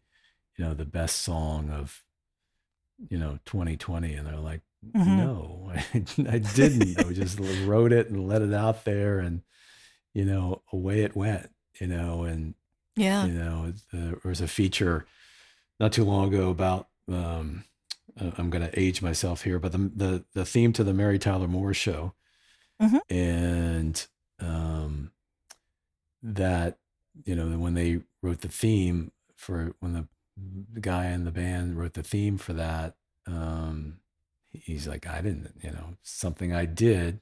you 0.58 0.66
know, 0.66 0.74
the 0.74 0.86
best 0.86 1.20
song 1.22 1.70
of, 1.70 2.04
you 3.10 3.18
know, 3.18 3.40
2020?" 3.46 4.14
And 4.14 4.26
they're 4.26 4.38
like, 4.38 4.62
mm-hmm. 4.96 5.18
"No, 5.18 5.72
I, 5.76 6.06
I 6.30 6.38
didn't. 6.40 7.00
I 7.00 7.14
just 7.14 7.40
wrote 7.66 7.92
it 7.92 8.10
and 8.10 8.28
let 8.28 8.42
it 8.42 8.54
out 8.54 8.86
there, 8.86 9.20
and 9.20 9.44
you 10.16 10.26
know, 10.26 10.64
away 10.74 11.02
it 11.02 11.16
went. 11.16 11.52
You 11.80 11.86
know, 11.86 12.24
and 12.24 12.56
yeah, 12.96 13.26
you 13.26 13.34
know, 13.34 13.72
there 13.94 14.20
was 14.24 14.42
a 14.42 14.48
feature 14.48 15.06
not 15.80 15.94
too 15.94 16.06
long 16.06 16.34
ago 16.34 16.50
about." 16.50 16.88
Um, 17.10 17.64
uh, 18.20 18.32
I'm 18.38 18.50
going 18.50 18.68
to 18.68 18.80
age 18.80 19.02
myself 19.02 19.44
here, 19.44 19.60
but 19.60 19.72
the, 19.72 19.92
the 19.96 20.26
the 20.34 20.46
theme 20.46 20.74
to 20.74 20.84
the 20.84 20.94
Mary 20.94 21.20
Tyler 21.20 21.48
Moore 21.48 21.74
show, 21.74 22.14
mm-hmm. 22.82 22.98
and 23.10 24.08
um, 24.40 25.12
that 26.24 26.78
you 27.26 27.36
know 27.36 27.58
when 27.58 27.74
they 27.74 28.02
wrote 28.22 28.42
the 28.42 28.48
theme 28.48 29.12
for 29.36 29.76
when 29.80 29.94
the, 29.94 30.08
the 30.74 30.82
guy 30.82 31.08
in 31.08 31.26
the 31.26 31.32
band 31.32 31.78
wrote 31.78 31.94
the 31.94 32.04
theme 32.04 32.38
for 32.38 32.54
that, 32.54 32.96
um, 33.28 34.00
he's 34.52 34.88
like, 34.88 35.08
I 35.08 35.22
didn't, 35.22 35.54
you 35.62 35.72
know, 35.72 35.98
something 36.02 36.54
I 36.54 36.66
did, 36.66 37.22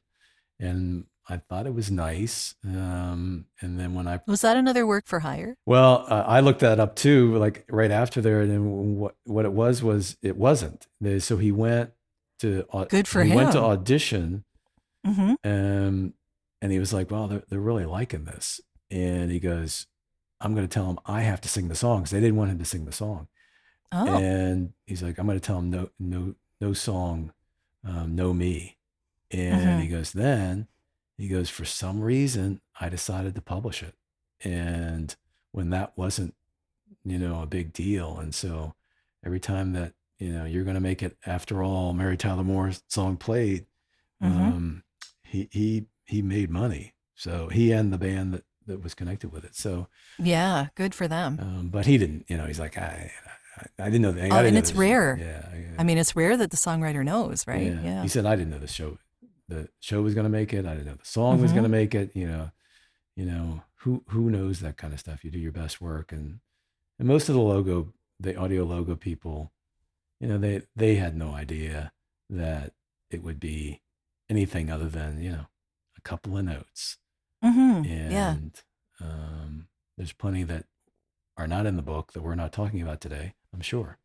and 0.59 1.05
I 1.27 1.37
thought 1.37 1.65
it 1.65 1.73
was 1.73 1.89
nice. 1.89 2.55
Um, 2.63 3.45
and 3.59 3.79
then 3.79 3.93
when 3.93 4.07
I 4.07 4.19
was 4.27 4.41
that 4.41 4.57
another 4.57 4.85
work 4.85 5.05
for 5.07 5.19
hire? 5.19 5.57
Well, 5.65 6.05
uh, 6.07 6.23
I 6.27 6.39
looked 6.39 6.59
that 6.59 6.79
up 6.79 6.95
too, 6.95 7.35
like 7.37 7.65
right 7.69 7.91
after 7.91 8.21
there. 8.21 8.41
And 8.41 8.51
then 8.51 8.95
what 8.95 9.15
what 9.23 9.45
it 9.45 9.53
was 9.53 9.81
was 9.81 10.17
it 10.21 10.37
wasn't. 10.37 10.87
So 11.19 11.37
he 11.37 11.51
went 11.51 11.91
to 12.39 12.65
good 12.89 13.07
for 13.07 13.23
he 13.23 13.31
him. 13.31 13.37
Went 13.37 13.53
to 13.53 13.59
audition, 13.59 14.43
mm-hmm. 15.05 15.33
and 15.43 16.13
and 16.61 16.71
he 16.71 16.79
was 16.79 16.93
like, 16.93 17.09
"Well, 17.09 17.27
they're 17.27 17.43
they're 17.49 17.59
really 17.59 17.85
liking 17.85 18.25
this." 18.25 18.61
And 18.91 19.31
he 19.31 19.39
goes, 19.39 19.87
"I'm 20.39 20.53
going 20.53 20.67
to 20.67 20.73
tell 20.73 20.89
him 20.89 20.99
I 21.05 21.21
have 21.21 21.41
to 21.41 21.49
sing 21.49 21.69
the 21.69 21.75
song 21.75 22.01
because 22.01 22.11
they 22.11 22.19
didn't 22.19 22.35
want 22.37 22.51
him 22.51 22.59
to 22.59 22.65
sing 22.65 22.85
the 22.85 22.91
song." 22.91 23.27
Oh. 23.91 24.17
And 24.17 24.73
he's 24.85 25.01
like, 25.01 25.17
"I'm 25.17 25.25
going 25.25 25.39
to 25.39 25.45
tell 25.45 25.59
him 25.59 25.71
no 25.71 25.89
no 25.99 26.35
no 26.61 26.73
song, 26.73 27.33
um, 27.83 28.15
no 28.15 28.33
me." 28.33 28.75
And 29.31 29.61
mm-hmm. 29.61 29.79
he 29.81 29.87
goes, 29.87 30.11
then 30.11 30.67
he 31.17 31.27
goes, 31.27 31.49
for 31.49 31.65
some 31.65 32.01
reason, 32.01 32.61
I 32.79 32.89
decided 32.89 33.35
to 33.35 33.41
publish 33.41 33.81
it. 33.81 33.93
And 34.43 35.15
when 35.51 35.69
that 35.69 35.93
wasn't, 35.97 36.35
you 37.03 37.17
know, 37.17 37.41
a 37.41 37.45
big 37.45 37.71
deal. 37.71 38.17
And 38.19 38.35
so 38.35 38.75
every 39.25 39.39
time 39.39 39.73
that, 39.73 39.93
you 40.19 40.31
know, 40.31 40.45
you're 40.45 40.63
going 40.63 40.75
to 40.75 40.81
make 40.81 41.01
it 41.01 41.17
after 41.25 41.63
all, 41.63 41.93
Mary 41.93 42.17
Tyler 42.17 42.43
Moore's 42.43 42.83
song 42.89 43.17
played, 43.17 43.65
mm-hmm. 44.21 44.41
um, 44.41 44.83
he, 45.23 45.47
he, 45.51 45.85
he 46.05 46.21
made 46.21 46.49
money. 46.49 46.93
So 47.15 47.47
he 47.47 47.71
and 47.71 47.93
the 47.93 47.97
band 47.97 48.33
that, 48.33 48.43
that 48.67 48.83
was 48.83 48.93
connected 48.93 49.31
with 49.31 49.45
it. 49.45 49.55
So 49.55 49.87
yeah, 50.17 50.67
good 50.75 50.93
for 50.93 51.07
them. 51.07 51.39
Um, 51.41 51.69
but 51.69 51.85
he 51.85 51.97
didn't, 51.97 52.25
you 52.27 52.35
know, 52.35 52.45
he's 52.45 52.59
like, 52.59 52.77
I, 52.77 53.11
I, 53.57 53.83
I 53.83 53.85
didn't 53.85 54.01
know 54.01 54.11
that. 54.11 54.31
Oh, 54.31 54.37
and 54.37 54.57
it's 54.57 54.73
rare. 54.73 55.17
Yeah, 55.19 55.57
yeah, 55.57 55.75
I 55.77 55.83
mean, 55.83 55.97
it's 55.97 56.15
rare 56.15 56.35
that 56.35 56.51
the 56.51 56.57
songwriter 56.57 57.05
knows, 57.05 57.45
right? 57.47 57.67
Yeah. 57.67 57.81
yeah. 57.83 58.01
He 58.01 58.07
said, 58.09 58.25
I 58.25 58.35
didn't 58.35 58.51
know 58.51 58.59
the 58.59 58.67
show 58.67 58.97
the 59.47 59.69
show 59.79 60.01
was 60.01 60.13
going 60.13 60.25
to 60.25 60.29
make 60.29 60.53
it. 60.53 60.65
I 60.65 60.73
didn't 60.73 60.87
know 60.87 60.95
the 60.95 61.05
song 61.05 61.35
mm-hmm. 61.35 61.43
was 61.43 61.51
going 61.51 61.63
to 61.63 61.69
make 61.69 61.93
it. 61.95 62.11
You 62.15 62.27
know, 62.27 62.51
you 63.15 63.25
know 63.25 63.63
who 63.79 64.03
who 64.09 64.29
knows 64.29 64.59
that 64.59 64.77
kind 64.77 64.93
of 64.93 64.99
stuff. 64.99 65.23
You 65.23 65.31
do 65.31 65.39
your 65.39 65.51
best 65.51 65.81
work, 65.81 66.11
and 66.11 66.39
and 66.99 67.07
most 67.07 67.29
of 67.29 67.35
the 67.35 67.41
logo, 67.41 67.93
the 68.19 68.35
audio 68.35 68.63
logo 68.63 68.95
people, 68.95 69.51
you 70.19 70.27
know, 70.27 70.37
they 70.37 70.61
they 70.75 70.95
had 70.95 71.15
no 71.15 71.33
idea 71.33 71.91
that 72.29 72.73
it 73.09 73.23
would 73.23 73.39
be 73.39 73.81
anything 74.29 74.71
other 74.71 74.89
than 74.89 75.21
you 75.21 75.31
know 75.31 75.45
a 75.97 76.01
couple 76.01 76.37
of 76.37 76.45
notes. 76.45 76.97
Mm-hmm. 77.43 77.85
And 77.85 78.11
yeah. 78.11 78.35
um, 79.01 79.67
there's 79.97 80.13
plenty 80.13 80.43
that 80.43 80.65
are 81.37 81.47
not 81.47 81.65
in 81.65 81.75
the 81.75 81.81
book 81.81 82.13
that 82.13 82.23
we're 82.23 82.35
not 82.35 82.51
talking 82.51 82.81
about 82.81 83.01
today. 83.01 83.35
I'm 83.53 83.61
sure. 83.61 83.99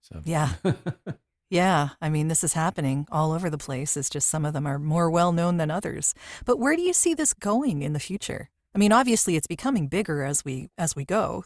So 0.00 0.22
yeah. 0.24 0.54
Yeah, 1.50 1.90
I 2.00 2.10
mean, 2.10 2.28
this 2.28 2.44
is 2.44 2.52
happening 2.52 3.08
all 3.10 3.32
over 3.32 3.50
the 3.50 3.58
place. 3.58 3.96
It's 3.96 4.08
just 4.08 4.30
some 4.30 4.44
of 4.44 4.52
them 4.52 4.68
are 4.68 4.78
more 4.78 5.10
well 5.10 5.32
known 5.32 5.56
than 5.56 5.68
others. 5.68 6.14
But 6.44 6.60
where 6.60 6.76
do 6.76 6.82
you 6.82 6.92
see 6.92 7.12
this 7.12 7.34
going 7.34 7.82
in 7.82 7.92
the 7.92 7.98
future? 7.98 8.50
I 8.72 8.78
mean, 8.78 8.92
obviously, 8.92 9.34
it's 9.34 9.48
becoming 9.48 9.88
bigger 9.88 10.22
as 10.22 10.44
we 10.44 10.70
as 10.78 10.94
we 10.94 11.04
go. 11.04 11.44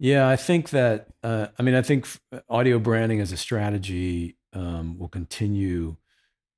Yeah, 0.00 0.28
I 0.28 0.34
think 0.34 0.70
that. 0.70 1.06
Uh, 1.22 1.46
I 1.56 1.62
mean, 1.62 1.76
I 1.76 1.82
think 1.82 2.08
audio 2.48 2.80
branding 2.80 3.20
as 3.20 3.30
a 3.30 3.36
strategy 3.36 4.36
um, 4.52 4.98
will 4.98 5.08
continue 5.08 5.96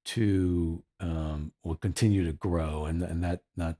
to 0.06 0.82
um, 1.00 1.52
will 1.62 1.76
continue 1.76 2.24
to 2.24 2.32
grow, 2.32 2.86
and 2.86 3.02
and 3.02 3.22
that 3.22 3.42
not 3.58 3.76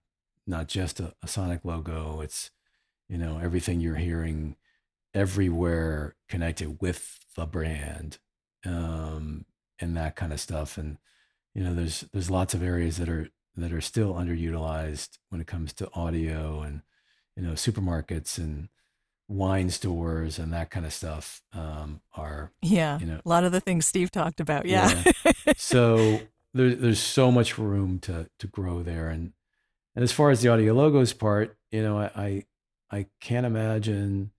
not 0.46 0.68
just 0.68 1.00
a, 1.00 1.14
a 1.22 1.26
sonic 1.26 1.64
logo. 1.64 2.20
It's 2.20 2.50
you 3.08 3.16
know 3.16 3.40
everything 3.42 3.80
you're 3.80 3.96
hearing 3.96 4.56
everywhere 5.14 6.16
connected 6.28 6.82
with 6.82 7.18
the 7.34 7.46
brand 7.46 8.18
um, 8.64 9.44
and 9.80 9.96
that 9.96 10.16
kind 10.16 10.32
of 10.32 10.40
stuff. 10.40 10.78
And 10.78 10.98
you 11.54 11.62
know, 11.62 11.74
there's 11.74 12.02
there's 12.12 12.30
lots 12.30 12.54
of 12.54 12.62
areas 12.62 12.98
that 12.98 13.08
are 13.08 13.28
that 13.56 13.72
are 13.72 13.80
still 13.80 14.14
underutilized 14.14 15.18
when 15.28 15.40
it 15.40 15.46
comes 15.46 15.72
to 15.74 15.90
audio 15.92 16.60
and 16.60 16.82
you 17.36 17.42
know 17.42 17.52
supermarkets 17.52 18.38
and 18.38 18.68
wine 19.28 19.68
stores 19.68 20.38
and 20.38 20.52
that 20.52 20.70
kind 20.70 20.86
of 20.86 20.92
stuff 20.92 21.42
um, 21.52 22.00
are 22.14 22.50
yeah 22.62 22.98
you 22.98 23.06
know 23.06 23.20
a 23.24 23.28
lot 23.28 23.44
of 23.44 23.52
the 23.52 23.60
things 23.60 23.86
Steve 23.86 24.10
talked 24.10 24.40
about 24.40 24.64
yeah, 24.64 25.02
yeah. 25.04 25.32
so 25.56 26.20
there's 26.54 26.78
there's 26.78 27.00
so 27.00 27.30
much 27.30 27.58
room 27.58 27.98
to 28.00 28.28
to 28.38 28.46
grow 28.46 28.82
there 28.82 29.08
and 29.08 29.32
and 29.94 30.02
as 30.02 30.12
far 30.12 30.30
as 30.30 30.40
the 30.40 30.48
audio 30.48 30.72
logos 30.72 31.12
part 31.12 31.56
you 31.70 31.82
know 31.82 31.98
I 31.98 32.10
I, 32.16 32.44
I 32.90 33.06
can't 33.20 33.44
imagine 33.44 34.30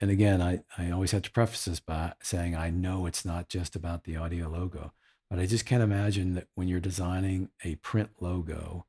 and 0.00 0.10
again, 0.10 0.40
I, 0.40 0.62
I 0.78 0.90
always 0.90 1.10
have 1.12 1.22
to 1.22 1.30
preface 1.30 1.66
this 1.66 1.80
by 1.80 2.14
saying 2.22 2.56
I 2.56 2.70
know 2.70 3.06
it's 3.06 3.24
not 3.24 3.48
just 3.48 3.76
about 3.76 4.04
the 4.04 4.16
audio 4.16 4.48
logo, 4.48 4.92
but 5.28 5.38
I 5.38 5.46
just 5.46 5.66
can't 5.66 5.82
imagine 5.82 6.34
that 6.34 6.48
when 6.54 6.68
you're 6.68 6.80
designing 6.80 7.50
a 7.62 7.74
print 7.76 8.10
logo, 8.18 8.86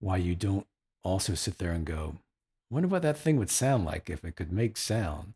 why 0.00 0.16
you 0.16 0.34
don't 0.34 0.66
also 1.04 1.34
sit 1.34 1.58
there 1.58 1.70
and 1.70 1.84
go, 1.84 2.16
wonder 2.70 2.88
what 2.88 3.02
that 3.02 3.16
thing 3.16 3.36
would 3.36 3.50
sound 3.50 3.84
like 3.84 4.10
if 4.10 4.24
it 4.24 4.36
could 4.36 4.52
make 4.52 4.76
sound, 4.76 5.34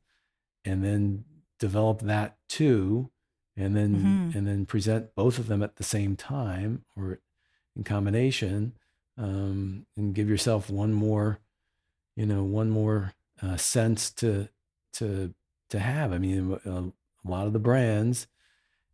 and 0.65 0.85
then 0.85 1.25
develop 1.59 2.01
that 2.01 2.37
too, 2.49 3.09
and 3.57 3.77
then 3.77 3.95
mm-hmm. 3.95 4.39
and 4.39 4.47
then 4.47 4.67
present 4.67 5.15
both 5.15 5.39
of 5.39 5.47
them 5.47 5.63
at 5.63 5.77
the 5.77 5.85
same 5.85 6.17
time 6.17 6.85
or 6.97 7.21
in 7.77 7.85
combination, 7.85 8.73
um, 9.17 9.87
and 9.97 10.15
give 10.15 10.29
yourself 10.29 10.69
one 10.69 10.93
more, 10.93 11.39
you 12.17 12.27
know, 12.27 12.43
one 12.43 12.71
more 12.71 13.15
uh, 13.41 13.57
sense 13.57 14.11
to 14.11 14.49
to 14.95 15.35
to 15.71 15.79
have. 15.79 16.13
I 16.13 16.19
mean, 16.19 16.59
a, 16.65 16.93
lot 17.25 17.47
of 17.47 17.53
the 17.53 17.59
brands 17.59 18.27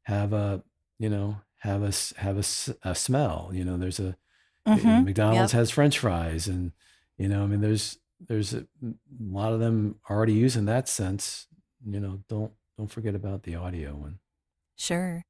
have 0.03 0.33
a 0.33 0.63
you 0.99 1.09
know 1.09 1.41
have 1.59 1.83
a 1.83 1.93
have 2.21 2.37
a, 2.37 2.89
a 2.89 2.95
smell. 2.95 3.51
You 3.53 3.65
know, 3.65 3.77
there's 3.77 4.01
a 4.01 4.17
mm-hmm. 4.67 5.05
McDonald's 5.05 5.53
yep. 5.53 5.61
has 5.61 5.71
French 5.71 5.99
fries, 5.99 6.47
and 6.47 6.73
you 7.17 7.29
know, 7.29 7.43
I 7.43 7.47
mean, 7.47 7.61
there's 7.61 7.99
there's 8.27 8.55
a, 8.55 8.67
a 8.83 8.95
lot 9.21 9.53
of 9.53 9.61
them 9.61 9.97
already 10.09 10.33
using 10.33 10.65
that 10.67 10.89
sense. 10.89 11.47
You 11.85 12.01
know, 12.01 12.21
don't 12.29 12.53
don't 12.77 12.91
forget 12.91 13.15
about 13.15 13.43
the 13.43 13.57
audio 13.57 13.95
one. 13.95 14.19
Sure. 14.77 15.25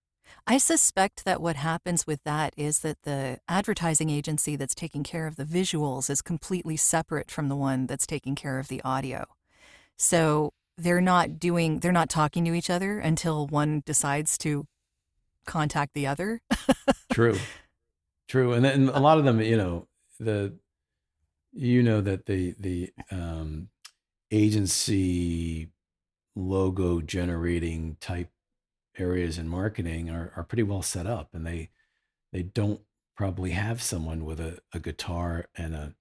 I 0.47 0.59
suspect 0.59 1.25
that 1.25 1.41
what 1.41 1.57
happens 1.57 2.07
with 2.07 2.23
that 2.25 2.53
is 2.57 2.81
that 2.81 3.03
the 3.03 3.39
advertising 3.49 4.11
agency 4.11 4.57
that's 4.57 4.75
taking 4.75 5.03
care 5.03 5.27
of 5.27 5.37
the 5.37 5.45
visuals 5.45 6.11
is 6.11 6.21
completely 6.21 6.77
separate 6.77 7.31
from 7.31 7.49
the 7.49 7.57
one 7.57 7.87
that's 7.87 8.07
taking 8.07 8.35
care 8.35 8.59
of 8.59 8.69
the 8.69 8.83
audio. 8.83 9.27
So 9.97 10.53
they're 10.79 11.01
not 11.01 11.39
doing 11.39 11.81
they're 11.81 11.93
not 11.93 12.09
talking 12.09 12.45
to 12.45 12.55
each 12.55 12.71
other 12.71 12.99
until 12.99 13.47
one 13.49 13.83
decides 13.85 14.39
to 14.39 14.67
contact 15.45 15.93
the 15.95 16.07
other. 16.07 16.41
True. 17.13 17.37
True. 18.29 18.53
And 18.53 18.65
then 18.65 18.89
a 18.89 19.01
lot 19.01 19.19
of 19.19 19.25
them, 19.25 19.41
you 19.41 19.57
know, 19.57 19.89
the 20.21 20.55
you 21.53 21.83
know 21.83 22.01
that 22.01 22.27
the 22.27 22.55
the 22.59 22.93
um 23.11 23.69
agency 24.31 25.69
logo 26.37 27.01
generating 27.01 27.97
type 28.01 28.31
areas 28.99 29.39
in 29.39 29.49
marketing 29.49 30.11
are, 30.11 30.33
are 30.37 30.45
pretty 30.45 30.63
well 30.63 30.83
set 30.83 31.07
up 31.07 31.31
and 31.33 31.47
they 31.47 31.71
they 32.33 32.43
don't 32.43 32.81
probably 33.17 33.51
have 33.51 33.83
someone 33.83 34.25
with 34.25 34.39
a, 34.39 34.59
a 34.73 34.79
guitar 34.79 35.47
and 35.57 35.75
a 35.75 35.95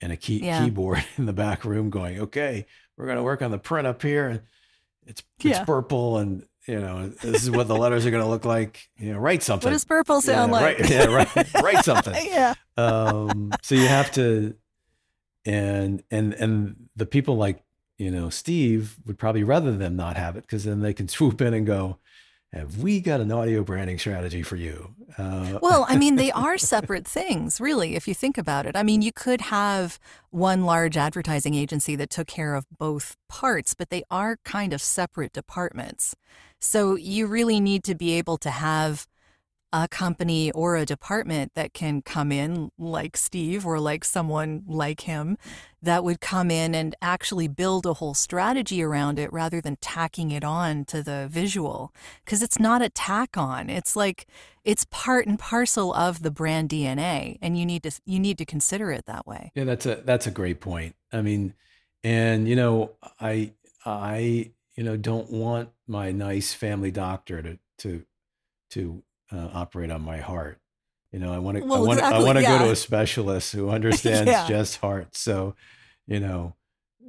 and 0.00 0.12
a 0.12 0.16
key, 0.16 0.44
yeah. 0.44 0.64
keyboard 0.64 1.04
in 1.16 1.26
the 1.26 1.32
back 1.32 1.64
room 1.64 1.90
going, 1.90 2.20
okay, 2.20 2.66
we're 2.96 3.06
going 3.06 3.16
to 3.16 3.22
work 3.22 3.42
on 3.42 3.50
the 3.50 3.58
print 3.58 3.86
up 3.86 4.02
here. 4.02 4.28
And 4.28 4.40
it's, 5.06 5.22
it's 5.38 5.44
yeah. 5.44 5.64
purple 5.64 6.18
and, 6.18 6.44
you 6.66 6.78
know, 6.78 7.08
this 7.08 7.42
is 7.42 7.50
what 7.50 7.68
the 7.68 7.76
letters 7.76 8.06
are 8.06 8.10
going 8.10 8.22
to 8.22 8.28
look 8.28 8.44
like. 8.44 8.88
You 8.98 9.14
know, 9.14 9.18
write 9.18 9.42
something. 9.42 9.66
What 9.66 9.72
does 9.72 9.84
purple 9.84 10.20
sound 10.20 10.52
yeah, 10.52 10.60
like? 10.60 10.78
Write, 10.78 10.90
yeah, 10.90 11.04
write, 11.06 11.54
write 11.62 11.84
something. 11.84 12.14
yeah. 12.26 12.54
Um, 12.76 13.52
so 13.62 13.74
you 13.74 13.88
have 13.88 14.12
to, 14.12 14.54
and 15.46 16.02
and 16.10 16.34
and 16.34 16.88
the 16.96 17.06
people 17.06 17.36
like 17.36 17.64
you 17.96 18.10
know 18.10 18.28
Steve 18.28 18.96
would 19.06 19.18
probably 19.18 19.42
rather 19.42 19.74
them 19.74 19.96
not 19.96 20.16
have 20.16 20.36
it 20.36 20.42
because 20.42 20.64
then 20.64 20.80
they 20.80 20.92
can 20.92 21.08
swoop 21.08 21.40
in 21.40 21.54
and 21.54 21.66
go, 21.66 21.98
have 22.52 22.78
we 22.78 23.00
got 23.00 23.20
an 23.20 23.30
audio 23.30 23.62
branding 23.62 23.98
strategy 23.98 24.42
for 24.42 24.56
you? 24.56 24.94
Uh, 25.16 25.58
well, 25.62 25.86
I 25.88 25.96
mean, 25.96 26.16
they 26.16 26.30
are 26.32 26.58
separate 26.58 27.06
things, 27.06 27.60
really, 27.60 27.94
if 27.94 28.08
you 28.08 28.14
think 28.14 28.36
about 28.36 28.66
it. 28.66 28.74
I 28.74 28.82
mean, 28.82 29.02
you 29.02 29.12
could 29.12 29.40
have 29.42 30.00
one 30.30 30.64
large 30.64 30.96
advertising 30.96 31.54
agency 31.54 31.94
that 31.96 32.10
took 32.10 32.26
care 32.26 32.56
of 32.56 32.66
both 32.76 33.16
parts, 33.28 33.74
but 33.74 33.90
they 33.90 34.02
are 34.10 34.38
kind 34.44 34.72
of 34.72 34.82
separate 34.82 35.32
departments. 35.32 36.16
So 36.58 36.96
you 36.96 37.26
really 37.26 37.60
need 37.60 37.84
to 37.84 37.94
be 37.94 38.12
able 38.14 38.36
to 38.38 38.50
have 38.50 39.06
a 39.72 39.86
company 39.88 40.50
or 40.52 40.76
a 40.76 40.84
department 40.84 41.52
that 41.54 41.72
can 41.72 42.02
come 42.02 42.32
in 42.32 42.70
like 42.78 43.16
Steve 43.16 43.64
or 43.64 43.78
like 43.78 44.04
someone 44.04 44.64
like 44.66 45.02
him 45.02 45.38
that 45.82 46.04
would 46.04 46.20
come 46.20 46.50
in 46.50 46.74
and 46.74 46.94
actually 47.00 47.48
build 47.48 47.86
a 47.86 47.94
whole 47.94 48.14
strategy 48.14 48.82
around 48.82 49.18
it 49.18 49.32
rather 49.32 49.60
than 49.60 49.76
tacking 49.80 50.30
it 50.30 50.44
on 50.44 50.84
to 50.84 51.02
the 51.02 51.28
visual 51.30 51.94
because 52.24 52.42
it's 52.42 52.58
not 52.58 52.82
a 52.82 52.90
tack 52.90 53.38
on 53.38 53.70
it's 53.70 53.94
like 53.96 54.26
it's 54.64 54.84
part 54.90 55.26
and 55.26 55.38
parcel 55.38 55.94
of 55.94 56.22
the 56.22 56.30
brand 56.30 56.68
DNA 56.68 57.38
and 57.40 57.58
you 57.58 57.64
need 57.64 57.82
to 57.82 57.90
you 58.04 58.20
need 58.20 58.38
to 58.38 58.44
consider 58.44 58.90
it 58.90 59.06
that 59.06 59.26
way. 59.26 59.52
Yeah, 59.54 59.64
that's 59.64 59.86
a 59.86 59.96
that's 59.96 60.26
a 60.26 60.30
great 60.30 60.60
point. 60.60 60.94
I 61.12 61.22
mean, 61.22 61.54
and 62.04 62.48
you 62.48 62.56
know, 62.56 62.92
I 63.20 63.52
I 63.84 64.52
you 64.76 64.84
know 64.84 64.96
don't 64.96 65.30
want 65.30 65.70
my 65.86 66.12
nice 66.12 66.52
family 66.52 66.90
doctor 66.90 67.42
to 67.42 67.58
to 67.78 68.04
to 68.70 69.02
uh, 69.32 69.48
operate 69.52 69.90
on 69.90 70.02
my 70.02 70.18
heart. 70.18 70.58
You 71.12 71.18
know, 71.18 71.32
I 71.32 71.38
want 71.38 71.58
to, 71.58 71.64
well, 71.64 71.84
I 71.84 71.86
want, 71.86 71.98
exactly, 71.98 72.18
I 72.18 72.22
want 72.24 72.38
to 72.38 72.42
yeah. 72.42 72.58
go 72.58 72.64
to 72.66 72.70
a 72.70 72.76
specialist 72.76 73.52
who 73.52 73.68
understands 73.70 74.30
yeah. 74.30 74.46
just 74.48 74.76
heart. 74.76 75.16
So, 75.16 75.54
you 76.06 76.20
know, 76.20 76.54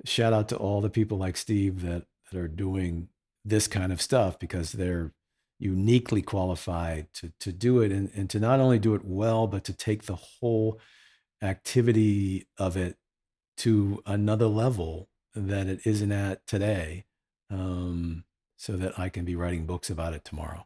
shout 0.05 0.33
out 0.33 0.49
to 0.49 0.57
all 0.57 0.81
the 0.81 0.89
people 0.89 1.17
like 1.17 1.37
Steve 1.37 1.81
that 1.81 2.05
that 2.31 2.39
are 2.39 2.47
doing 2.47 3.09
this 3.43 3.67
kind 3.67 3.91
of 3.91 4.01
stuff 4.01 4.39
because 4.39 4.71
they're 4.71 5.13
uniquely 5.59 6.21
qualified 6.21 7.07
to 7.13 7.31
to 7.39 7.51
do 7.51 7.81
it 7.81 7.91
and, 7.91 8.09
and 8.15 8.29
to 8.31 8.39
not 8.39 8.59
only 8.59 8.79
do 8.79 8.95
it 8.95 9.05
well, 9.05 9.45
but 9.45 9.63
to 9.65 9.73
take 9.73 10.03
the 10.03 10.15
whole 10.15 10.79
activity 11.43 12.47
of 12.57 12.77
it 12.77 12.97
to 13.57 14.01
another 14.05 14.47
level 14.47 15.09
that 15.35 15.67
it 15.67 15.81
isn't 15.85 16.11
at 16.11 16.45
today, 16.47 17.05
um, 17.51 18.23
so 18.57 18.73
that 18.73 18.97
I 18.97 19.09
can 19.09 19.25
be 19.25 19.35
writing 19.35 19.65
books 19.65 19.89
about 19.89 20.13
it 20.13 20.25
tomorrow 20.25 20.65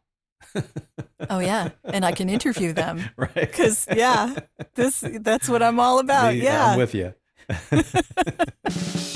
oh 1.30 1.38
yeah, 1.38 1.70
and 1.84 2.04
I 2.04 2.12
can 2.12 2.28
interview 2.28 2.72
them. 2.72 3.02
right. 3.16 3.34
Because 3.34 3.86
yeah, 3.94 4.34
this 4.74 5.04
that's 5.20 5.48
what 5.48 5.62
I'm 5.62 5.80
all 5.80 5.98
about. 5.98 6.34
Me, 6.34 6.42
yeah, 6.42 6.72
I'm 6.72 6.78
with 6.78 6.94
you. 6.94 7.14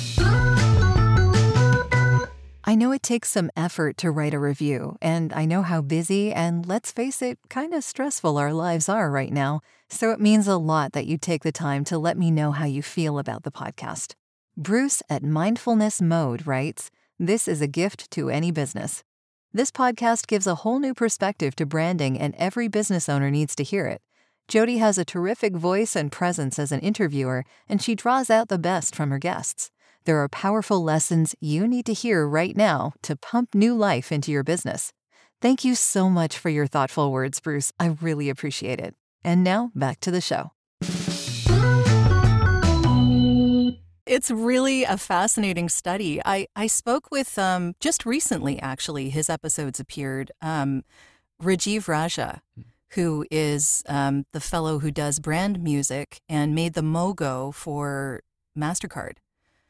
I 2.70 2.76
know 2.76 2.92
it 2.92 3.02
takes 3.02 3.30
some 3.30 3.50
effort 3.56 3.96
to 3.96 4.12
write 4.12 4.32
a 4.32 4.38
review, 4.38 4.96
and 5.02 5.32
I 5.32 5.44
know 5.44 5.62
how 5.62 5.80
busy 5.80 6.32
and 6.32 6.64
let's 6.64 6.92
face 6.92 7.20
it, 7.20 7.38
kind 7.48 7.74
of 7.74 7.82
stressful 7.82 8.38
our 8.38 8.52
lives 8.52 8.88
are 8.88 9.10
right 9.10 9.32
now. 9.32 9.60
So 9.88 10.12
it 10.12 10.20
means 10.20 10.46
a 10.46 10.56
lot 10.56 10.92
that 10.92 11.06
you 11.06 11.18
take 11.18 11.42
the 11.42 11.50
time 11.50 11.82
to 11.86 11.98
let 11.98 12.16
me 12.16 12.30
know 12.30 12.52
how 12.52 12.66
you 12.66 12.80
feel 12.80 13.18
about 13.18 13.42
the 13.42 13.50
podcast. 13.50 14.14
Bruce 14.56 15.02
at 15.10 15.24
Mindfulness 15.24 16.00
Mode 16.00 16.46
writes, 16.46 16.92
This 17.18 17.48
is 17.48 17.60
a 17.60 17.66
gift 17.66 18.08
to 18.12 18.30
any 18.30 18.52
business. 18.52 19.02
This 19.52 19.72
podcast 19.72 20.28
gives 20.28 20.46
a 20.46 20.54
whole 20.54 20.78
new 20.78 20.94
perspective 20.94 21.56
to 21.56 21.66
branding, 21.66 22.16
and 22.16 22.36
every 22.36 22.68
business 22.68 23.08
owner 23.08 23.32
needs 23.32 23.56
to 23.56 23.64
hear 23.64 23.88
it. 23.88 24.00
Jodi 24.46 24.78
has 24.78 24.96
a 24.96 25.04
terrific 25.04 25.56
voice 25.56 25.96
and 25.96 26.12
presence 26.12 26.56
as 26.56 26.70
an 26.70 26.78
interviewer, 26.78 27.44
and 27.68 27.82
she 27.82 27.96
draws 27.96 28.30
out 28.30 28.46
the 28.46 28.60
best 28.60 28.94
from 28.94 29.10
her 29.10 29.18
guests. 29.18 29.72
There 30.04 30.18
are 30.18 30.28
powerful 30.28 30.84
lessons 30.84 31.34
you 31.40 31.66
need 31.66 31.84
to 31.86 31.92
hear 31.92 32.28
right 32.28 32.56
now 32.56 32.92
to 33.02 33.16
pump 33.16 33.52
new 33.52 33.74
life 33.74 34.12
into 34.12 34.30
your 34.30 34.44
business. 34.44 34.92
Thank 35.42 35.64
you 35.64 35.74
so 35.74 36.08
much 36.08 36.38
for 36.38 36.48
your 36.48 36.68
thoughtful 36.68 37.10
words, 37.10 37.40
Bruce. 37.40 37.72
I 37.80 37.96
really 38.00 38.30
appreciate 38.30 38.78
it. 38.78 38.94
And 39.24 39.42
now, 39.42 39.72
back 39.74 39.98
to 40.00 40.12
the 40.12 40.20
show. 40.20 40.52
It's 44.10 44.28
really 44.28 44.82
a 44.82 44.96
fascinating 44.96 45.68
study. 45.68 46.20
I, 46.24 46.48
I 46.56 46.66
spoke 46.66 47.12
with, 47.12 47.38
um, 47.38 47.76
just 47.78 48.04
recently, 48.04 48.58
actually, 48.60 49.08
his 49.10 49.30
episodes 49.30 49.78
appeared, 49.78 50.32
um, 50.42 50.82
Rajiv 51.40 51.86
Raja, 51.86 52.42
hmm. 52.56 52.62
who 52.94 53.24
is 53.30 53.84
um, 53.88 54.26
the 54.32 54.40
fellow 54.40 54.80
who 54.80 54.90
does 54.90 55.20
brand 55.20 55.62
music 55.62 56.20
and 56.28 56.56
made 56.56 56.74
the 56.74 56.80
Mogo 56.80 57.54
for 57.54 58.24
MasterCard. 58.58 59.18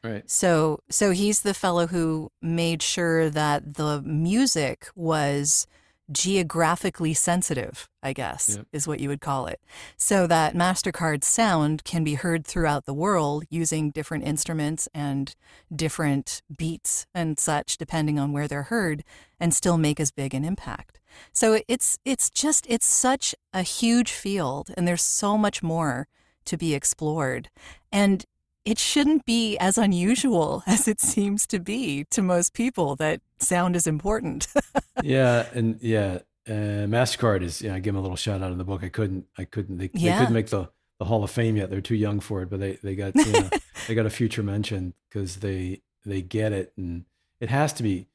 Right. 0.03 0.27
So, 0.27 0.79
so 0.89 1.11
he's 1.11 1.43
the 1.43 1.53
fellow 1.53 1.85
who 1.85 2.31
made 2.41 2.81
sure 2.81 3.29
that 3.29 3.75
the 3.75 4.01
music 4.01 4.87
was 4.95 5.67
geographically 6.11 7.13
sensitive, 7.13 7.89
I 8.03 8.13
guess, 8.13 8.55
yep. 8.57 8.67
is 8.71 8.87
what 8.87 8.99
you 8.99 9.09
would 9.09 9.21
call 9.21 9.47
it. 9.47 9.59
So 9.97 10.27
that 10.27 10.53
MasterCard 10.53 11.23
sound 11.23 11.83
can 11.83 12.03
be 12.03 12.15
heard 12.15 12.45
throughout 12.45 12.85
the 12.85 12.93
world 12.93 13.45
using 13.49 13.91
different 13.91 14.25
instruments 14.25 14.87
and 14.93 15.35
different 15.73 16.41
beats 16.55 17.05
and 17.13 17.39
such, 17.39 17.77
depending 17.77 18.19
on 18.19 18.33
where 18.33 18.47
they're 18.47 18.63
heard, 18.63 19.03
and 19.39 19.53
still 19.53 19.77
make 19.77 19.99
as 19.99 20.11
big 20.11 20.33
an 20.33 20.43
impact. 20.43 20.99
So 21.33 21.61
it's 21.67 21.97
it's 22.05 22.29
just 22.29 22.65
it's 22.69 22.85
such 22.85 23.35
a 23.53 23.63
huge 23.63 24.11
field 24.11 24.71
and 24.77 24.87
there's 24.87 25.03
so 25.03 25.37
much 25.37 25.61
more 25.61 26.07
to 26.45 26.57
be 26.57 26.73
explored. 26.73 27.49
And 27.91 28.25
it 28.65 28.77
shouldn't 28.77 29.25
be 29.25 29.57
as 29.57 29.77
unusual 29.77 30.63
as 30.67 30.87
it 30.87 30.99
seems 30.99 31.45
to 31.47 31.59
be 31.59 32.05
to 32.11 32.21
most 32.21 32.53
people 32.53 32.95
that 32.97 33.21
sound 33.39 33.75
is 33.75 33.87
important. 33.87 34.47
yeah, 35.03 35.47
and 35.53 35.79
yeah, 35.81 36.19
uh, 36.47 36.87
Mastercard 36.87 37.41
is. 37.43 37.61
Yeah, 37.61 37.75
I 37.75 37.79
give 37.79 37.93
them 37.93 37.99
a 37.99 38.01
little 38.01 38.17
shout 38.17 38.41
out 38.41 38.51
in 38.51 38.57
the 38.57 38.63
book. 38.63 38.83
I 38.83 38.89
couldn't. 38.89 39.25
I 39.37 39.45
couldn't. 39.45 39.77
They, 39.77 39.89
yeah. 39.93 40.13
they 40.13 40.19
couldn't 40.19 40.33
make 40.33 40.49
the 40.49 40.69
the 40.99 41.05
Hall 41.05 41.23
of 41.23 41.31
Fame 41.31 41.57
yet. 41.57 41.69
They're 41.69 41.81
too 41.81 41.95
young 41.95 42.19
for 42.19 42.41
it, 42.41 42.49
but 42.49 42.59
they 42.59 42.77
they 42.83 42.95
got 42.95 43.15
you 43.15 43.31
know, 43.31 43.49
they 43.87 43.95
got 43.95 44.05
a 44.05 44.11
future 44.11 44.43
mention 44.43 44.93
because 45.09 45.37
they 45.37 45.81
they 46.05 46.21
get 46.21 46.51
it, 46.51 46.73
and 46.77 47.05
it 47.39 47.49
has 47.49 47.73
to 47.73 47.83
be 47.83 48.07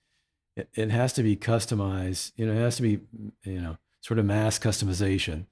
it, 0.56 0.68
it 0.74 0.90
has 0.90 1.12
to 1.14 1.22
be 1.22 1.36
customized. 1.36 2.32
You 2.36 2.46
know, 2.46 2.52
it 2.52 2.60
has 2.60 2.76
to 2.76 2.82
be 2.82 3.00
you 3.44 3.60
know 3.60 3.78
sort 4.00 4.18
of 4.18 4.24
mass 4.24 4.58
customization 4.58 5.46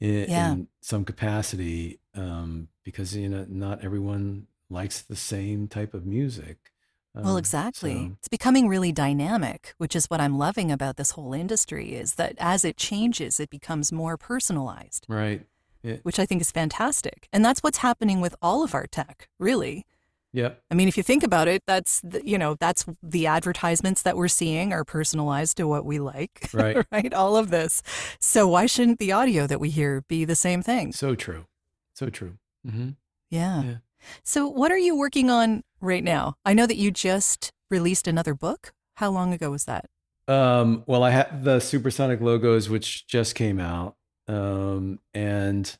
in, 0.00 0.30
yeah. 0.30 0.52
in 0.52 0.68
some 0.80 1.04
capacity 1.04 2.00
um, 2.14 2.68
because 2.84 3.16
you 3.16 3.28
know 3.28 3.46
not 3.48 3.84
everyone 3.84 4.46
likes 4.70 5.02
the 5.02 5.16
same 5.16 5.68
type 5.68 5.94
of 5.94 6.06
music. 6.06 6.72
Um, 7.14 7.24
well, 7.24 7.36
exactly. 7.36 7.94
So. 7.94 8.16
It's 8.18 8.28
becoming 8.28 8.68
really 8.68 8.90
dynamic, 8.90 9.74
which 9.78 9.94
is 9.94 10.06
what 10.06 10.20
I'm 10.20 10.38
loving 10.38 10.72
about 10.72 10.96
this 10.96 11.12
whole 11.12 11.34
industry 11.34 11.94
is 11.94 12.14
that 12.14 12.34
as 12.38 12.64
it 12.64 12.76
changes, 12.76 13.38
it 13.38 13.50
becomes 13.50 13.92
more 13.92 14.16
personalized. 14.16 15.04
Right. 15.08 15.46
Yeah. 15.82 15.96
Which 16.04 16.18
I 16.18 16.26
think 16.26 16.40
is 16.40 16.50
fantastic. 16.50 17.28
And 17.32 17.44
that's 17.44 17.60
what's 17.62 17.78
happening 17.78 18.20
with 18.20 18.34
all 18.40 18.62
of 18.62 18.74
our 18.74 18.86
tech, 18.86 19.28
really. 19.38 19.84
Yep. 20.32 20.62
I 20.70 20.74
mean, 20.74 20.88
if 20.88 20.96
you 20.96 21.02
think 21.02 21.22
about 21.22 21.48
it, 21.48 21.62
that's 21.66 22.00
the, 22.00 22.26
you 22.26 22.38
know 22.38 22.56
that's 22.58 22.86
the 23.02 23.26
advertisements 23.26 24.02
that 24.02 24.16
we're 24.16 24.28
seeing 24.28 24.72
are 24.72 24.84
personalized 24.84 25.58
to 25.58 25.68
what 25.68 25.84
we 25.84 25.98
like. 25.98 26.48
Right. 26.54 26.86
right. 26.92 27.12
All 27.12 27.36
of 27.36 27.50
this. 27.50 27.82
So 28.20 28.46
why 28.46 28.66
shouldn't 28.66 28.98
the 28.98 29.12
audio 29.12 29.46
that 29.46 29.58
we 29.58 29.70
hear 29.70 30.02
be 30.02 30.24
the 30.24 30.34
same 30.34 30.62
thing? 30.62 30.92
So 30.92 31.14
true. 31.14 31.46
So 31.94 32.08
true. 32.10 32.38
Mm-hmm. 32.66 32.90
Yeah. 33.30 33.62
yeah. 33.62 33.74
So 34.22 34.48
what 34.48 34.72
are 34.72 34.78
you 34.78 34.96
working 34.96 35.30
on 35.30 35.62
right 35.80 36.02
now? 36.02 36.34
I 36.44 36.54
know 36.54 36.66
that 36.66 36.76
you 36.76 36.90
just 36.90 37.50
released 37.70 38.08
another 38.08 38.34
book. 38.34 38.72
How 38.96 39.10
long 39.10 39.32
ago 39.32 39.50
was 39.50 39.64
that? 39.64 39.86
Um, 40.28 40.84
well, 40.86 41.02
I 41.02 41.10
had 41.10 41.44
the 41.44 41.60
Supersonic 41.60 42.20
logos, 42.20 42.68
which 42.68 43.06
just 43.06 43.34
came 43.34 43.58
out, 43.58 43.96
um, 44.28 45.00
and. 45.14 45.76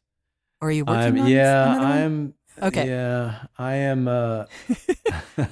Or 0.60 0.68
are 0.68 0.72
you 0.72 0.84
working 0.84 1.18
I'm, 1.18 1.20
on? 1.20 1.28
Yeah, 1.28 1.78
I'm 1.78 2.34
Okay. 2.60 2.88
Yeah, 2.88 3.44
I 3.56 3.74
am. 3.74 4.08
Uh, 4.08 4.44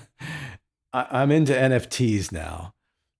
I, 0.92 1.22
am 1.22 1.30
into 1.30 1.52
NFTs 1.52 2.32
now, 2.32 2.74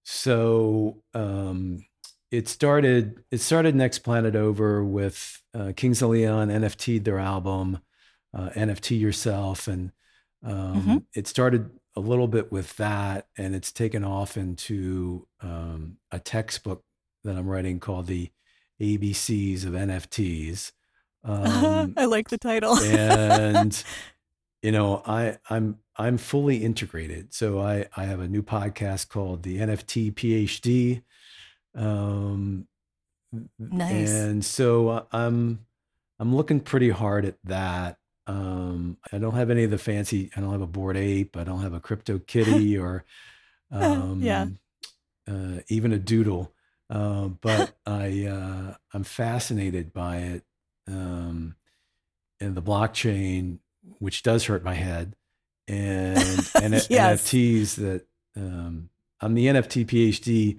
so 0.05 1.03
um, 1.15 1.85
it 2.31 2.49
started. 2.49 3.23
It 3.31 3.41
started 3.41 3.75
next 3.75 4.01
planet 4.01 4.37
over 4.37 4.85
with 4.85 5.43
uh, 5.55 5.73
Kings 5.77 6.03
of 6.03 6.11
Leon 6.11 6.49
NFT'd 6.49 7.05
their 7.05 7.19
album, 7.19 7.81
uh, 8.35 8.51
NFT 8.51 8.99
yourself, 8.99 9.67
and 9.67 9.93
um, 10.45 10.55
mm-hmm. 10.55 10.97
it 11.15 11.27
started 11.27 11.71
a 11.97 12.01
little 12.01 12.29
bit 12.29 12.53
with 12.53 12.77
that, 12.77 13.27
and 13.37 13.55
it's 13.55 13.73
taken 13.73 14.05
off 14.05 14.37
into 14.37 15.27
um, 15.41 15.97
a 16.13 16.19
textbook 16.19 16.85
that 17.25 17.37
I'm 17.37 17.49
writing 17.49 17.81
called 17.81 18.07
the 18.07 18.31
ABCs 18.81 19.65
of 19.65 19.73
NFTs. 19.73 20.73
Um, 21.25 21.95
I 21.97 22.07
like 22.07 22.31
the 22.31 22.39
title. 22.39 22.79
and 22.79 23.83
you 24.63 24.73
know, 24.73 25.03
I 25.07 25.39
I'm 25.49 25.79
I'm 25.97 26.17
fully 26.17 26.59
integrated. 26.59 27.35
So 27.35 27.61
I 27.61 27.87
I 27.97 28.05
have 28.05 28.21
a 28.21 28.29
new 28.29 28.43
podcast 28.43 29.09
called 29.09 29.43
the 29.43 29.59
NFT 29.59 30.15
PhD. 30.15 31.03
Um, 31.75 32.67
nice. 33.59 34.11
And 34.11 34.45
so 34.45 35.07
I'm 35.13 35.67
I'm 36.19 36.35
looking 36.35 36.61
pretty 36.61 36.91
hard 36.91 37.25
at 37.25 37.37
that. 37.45 37.99
Um, 38.27 38.99
I 39.13 39.19
don't 39.19 39.35
have 39.35 39.51
any 39.51 39.65
of 39.65 39.71
the 39.71 39.79
fancy. 39.79 40.31
I 40.37 40.41
don't 40.41 40.53
have 40.53 40.61
a 40.61 40.67
Bored 40.67 40.97
Ape. 40.97 41.37
I 41.37 41.45
don't 41.45 41.63
have 41.63 41.73
a 41.73 41.81
crypto 41.81 42.19
kitty 42.27 42.77
or 42.77 43.05
um, 43.71 44.21
yeah. 44.21 44.47
uh, 45.29 45.61
even 45.69 45.93
a 45.93 45.99
doodle. 45.99 46.53
Uh, 46.89 47.29
but 47.29 47.73
I 47.87 48.27
uh, 48.27 48.75
I'm 48.93 49.05
fascinated 49.05 49.93
by 49.93 50.19
it 50.19 50.45
um, 50.89 51.55
and 52.41 52.55
the 52.55 52.63
blockchain, 52.63 53.59
which 53.99 54.23
does 54.23 54.47
hurt 54.47 54.65
my 54.65 54.75
head, 54.75 55.15
and, 55.69 56.19
and 56.61 56.75
yes. 56.91 57.23
NFTs 57.23 57.75
that 57.77 58.07
um, 58.37 58.91
I'm 59.21 59.35
the 59.35 59.47
NFT 59.47 59.87
PhD 59.87 60.59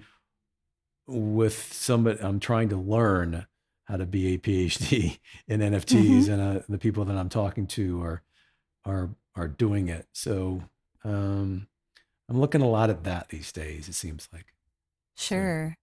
with 1.06 1.72
somebody. 1.72 2.20
I'm 2.20 2.40
trying 2.40 2.68
to 2.70 2.76
learn 2.76 3.46
how 3.84 3.96
to 3.96 4.06
be 4.06 4.34
a 4.34 4.38
PhD 4.38 5.18
in 5.48 5.60
NFTs, 5.60 6.24
mm-hmm. 6.24 6.32
and 6.32 6.58
uh, 6.58 6.62
the 6.68 6.78
people 6.78 7.04
that 7.04 7.16
I'm 7.16 7.28
talking 7.28 7.66
to 7.68 8.02
are 8.02 8.22
are 8.84 9.10
are 9.34 9.48
doing 9.48 9.88
it. 9.88 10.06
So 10.12 10.64
um, 11.04 11.68
I'm 12.28 12.40
looking 12.40 12.62
a 12.62 12.68
lot 12.68 12.90
at 12.90 13.04
that 13.04 13.28
these 13.28 13.52
days. 13.52 13.88
It 13.88 13.94
seems 13.94 14.28
like. 14.32 14.46
Sure. 15.14 15.76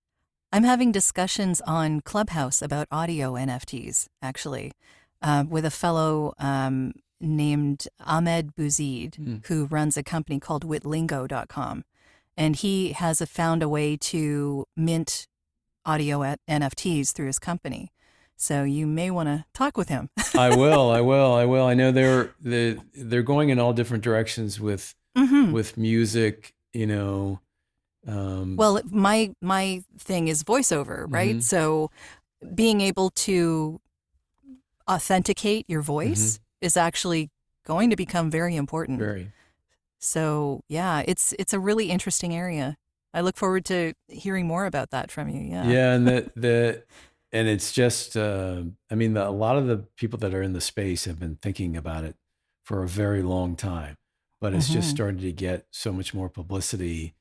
I'm 0.51 0.63
having 0.63 0.91
discussions 0.91 1.61
on 1.61 2.01
Clubhouse 2.01 2.61
about 2.61 2.87
audio 2.91 3.33
NFTs, 3.33 4.07
actually, 4.19 4.71
uh, 5.21 5.43
with 5.47 5.63
a 5.63 5.69
fellow 5.69 6.33
um, 6.39 6.93
named 7.21 7.87
Ahmed 8.03 8.55
Bouzid, 8.55 9.11
mm. 9.11 9.45
who 9.45 9.65
runs 9.65 9.95
a 9.95 10.01
company 10.01 10.39
called 10.39 10.65
witlingo.com. 10.65 11.83
And 12.39 12.55
he 12.55 12.93
has 12.93 13.19
a, 13.19 13.27
found 13.27 13.61
a 13.61 13.67
way 13.67 13.97
to 13.97 14.65
mint 14.77 15.27
audio 15.85 16.23
at 16.23 16.39
NFTs 16.49 17.11
through 17.11 17.27
his 17.27 17.37
company. 17.37 17.91
So 18.37 18.63
you 18.63 18.87
may 18.87 19.11
want 19.11 19.27
to 19.27 19.43
talk 19.53 19.75
with 19.75 19.89
him. 19.89 20.09
I 20.33 20.55
will. 20.55 20.89
I 20.89 21.01
will. 21.01 21.33
I 21.33 21.43
will. 21.43 21.65
I 21.65 21.73
know 21.73 21.91
they're 21.91 22.31
they're, 22.39 22.77
they're 22.93 23.23
going 23.23 23.49
in 23.49 23.59
all 23.59 23.73
different 23.73 24.05
directions 24.05 24.57
with 24.57 24.95
mm-hmm. 25.17 25.51
with 25.51 25.77
music. 25.77 26.53
You 26.71 26.87
know, 26.87 27.41
um, 28.07 28.55
well, 28.55 28.79
my 28.89 29.35
my 29.41 29.83
thing 29.97 30.29
is 30.29 30.45
voiceover, 30.45 31.05
right? 31.09 31.31
Mm-hmm. 31.31 31.41
So 31.41 31.91
being 32.55 32.79
able 32.79 33.09
to 33.09 33.81
authenticate 34.89 35.65
your 35.67 35.81
voice 35.81 36.35
mm-hmm. 36.35 36.65
is 36.65 36.77
actually 36.77 37.29
going 37.65 37.89
to 37.89 37.97
become 37.97 38.31
very 38.31 38.55
important. 38.55 38.99
Very. 38.99 39.33
So 39.99 40.61
yeah, 40.67 41.03
it's 41.05 41.33
it's 41.37 41.53
a 41.53 41.59
really 41.59 41.89
interesting 41.89 42.33
area. 42.35 42.77
I 43.13 43.21
look 43.21 43.37
forward 43.37 43.65
to 43.65 43.93
hearing 44.07 44.47
more 44.47 44.65
about 44.65 44.91
that 44.91 45.11
from 45.11 45.29
you. 45.29 45.41
Yeah. 45.41 45.67
Yeah, 45.67 45.93
and 45.93 46.07
the 46.07 46.31
the 46.35 46.83
and 47.31 47.47
it's 47.47 47.71
just 47.71 48.17
uh, 48.17 48.63
I 48.89 48.95
mean 48.95 49.13
the, 49.13 49.27
a 49.27 49.31
lot 49.31 49.57
of 49.57 49.67
the 49.67 49.85
people 49.97 50.19
that 50.19 50.33
are 50.33 50.41
in 50.41 50.53
the 50.53 50.61
space 50.61 51.05
have 51.05 51.19
been 51.19 51.37
thinking 51.41 51.75
about 51.75 52.03
it 52.03 52.15
for 52.63 52.83
a 52.83 52.87
very 52.87 53.21
long 53.23 53.55
time, 53.55 53.95
but 54.39 54.53
it's 54.53 54.67
mm-hmm. 54.67 54.75
just 54.75 54.89
starting 54.89 55.21
to 55.21 55.31
get 55.31 55.65
so 55.71 55.91
much 55.91 56.13
more 56.13 56.29
publicity 56.29 57.15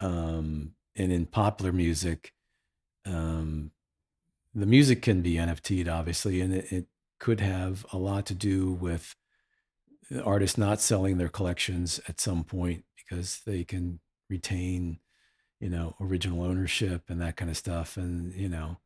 um, 0.00 0.72
and 0.96 1.12
in 1.12 1.26
popular 1.26 1.72
music, 1.72 2.32
um, 3.06 3.70
the 4.54 4.66
music 4.66 5.02
can 5.02 5.22
be 5.22 5.34
NFT'd, 5.34 5.88
obviously, 5.88 6.40
and 6.40 6.54
it, 6.54 6.72
it, 6.72 6.86
could 7.20 7.40
have 7.40 7.86
a 7.90 7.96
lot 7.96 8.26
to 8.26 8.34
do 8.34 8.70
with 8.70 9.14
artists 10.24 10.58
not 10.58 10.80
selling 10.80 11.18
their 11.18 11.28
collections 11.28 12.00
at 12.08 12.20
some 12.20 12.44
point 12.44 12.84
because 12.96 13.40
they 13.46 13.64
can 13.64 14.00
retain, 14.30 14.98
you 15.60 15.68
know, 15.68 15.94
original 16.00 16.42
ownership 16.42 17.04
and 17.08 17.20
that 17.20 17.36
kind 17.36 17.50
of 17.50 17.56
stuff. 17.56 17.96
And, 17.96 18.32
you 18.34 18.48
know, 18.48 18.78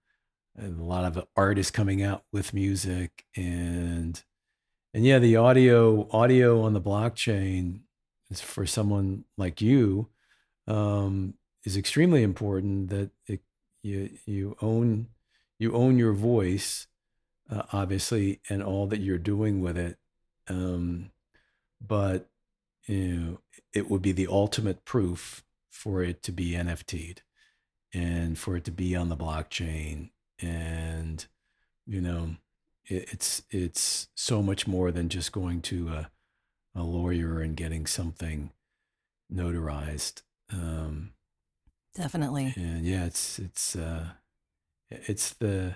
a 0.60 0.68
lot 0.68 1.04
of 1.04 1.26
artists 1.36 1.70
coming 1.70 2.02
out 2.02 2.24
with 2.32 2.54
music 2.54 3.24
and, 3.36 4.22
and 4.94 5.04
yeah, 5.04 5.18
the 5.18 5.36
audio, 5.36 6.08
audio 6.10 6.62
on 6.62 6.72
the 6.72 6.80
blockchain 6.80 7.80
is 8.30 8.40
for 8.40 8.66
someone 8.66 9.24
like 9.36 9.60
you 9.60 10.08
um, 10.66 11.34
is 11.64 11.76
extremely 11.76 12.22
important. 12.22 12.90
That 12.90 13.10
it, 13.26 13.40
you 13.82 14.10
you 14.26 14.56
own 14.60 15.08
you 15.58 15.72
own 15.72 15.98
your 15.98 16.12
voice, 16.12 16.86
uh, 17.50 17.62
obviously, 17.72 18.40
and 18.48 18.62
all 18.62 18.86
that 18.86 19.00
you're 19.00 19.18
doing 19.18 19.60
with 19.60 19.76
it. 19.76 19.98
Um, 20.48 21.10
but 21.86 22.28
you 22.86 23.06
know, 23.06 23.40
it 23.74 23.90
would 23.90 24.02
be 24.02 24.12
the 24.12 24.28
ultimate 24.28 24.84
proof 24.84 25.44
for 25.70 26.02
it 26.02 26.22
to 26.24 26.32
be 26.32 26.52
NFT'd 26.52 27.22
and 27.94 28.38
for 28.38 28.56
it 28.56 28.64
to 28.64 28.70
be 28.70 28.96
on 28.96 29.08
the 29.08 29.16
blockchain. 29.16 30.10
And 30.40 31.24
you 31.86 32.00
know, 32.00 32.36
it, 32.86 33.12
it's 33.12 33.42
it's 33.50 34.08
so 34.14 34.42
much 34.42 34.66
more 34.66 34.90
than 34.90 35.08
just 35.08 35.32
going 35.32 35.60
to 35.62 35.88
a, 35.88 36.10
a 36.74 36.82
lawyer 36.82 37.40
and 37.40 37.56
getting 37.56 37.86
something 37.86 38.50
notarized. 39.32 40.22
Um, 40.52 41.12
Definitely. 41.94 42.52
And 42.56 42.84
yeah, 42.84 43.04
it's 43.04 43.38
it's 43.38 43.76
uh, 43.76 44.06
it's 44.90 45.34
the 45.34 45.74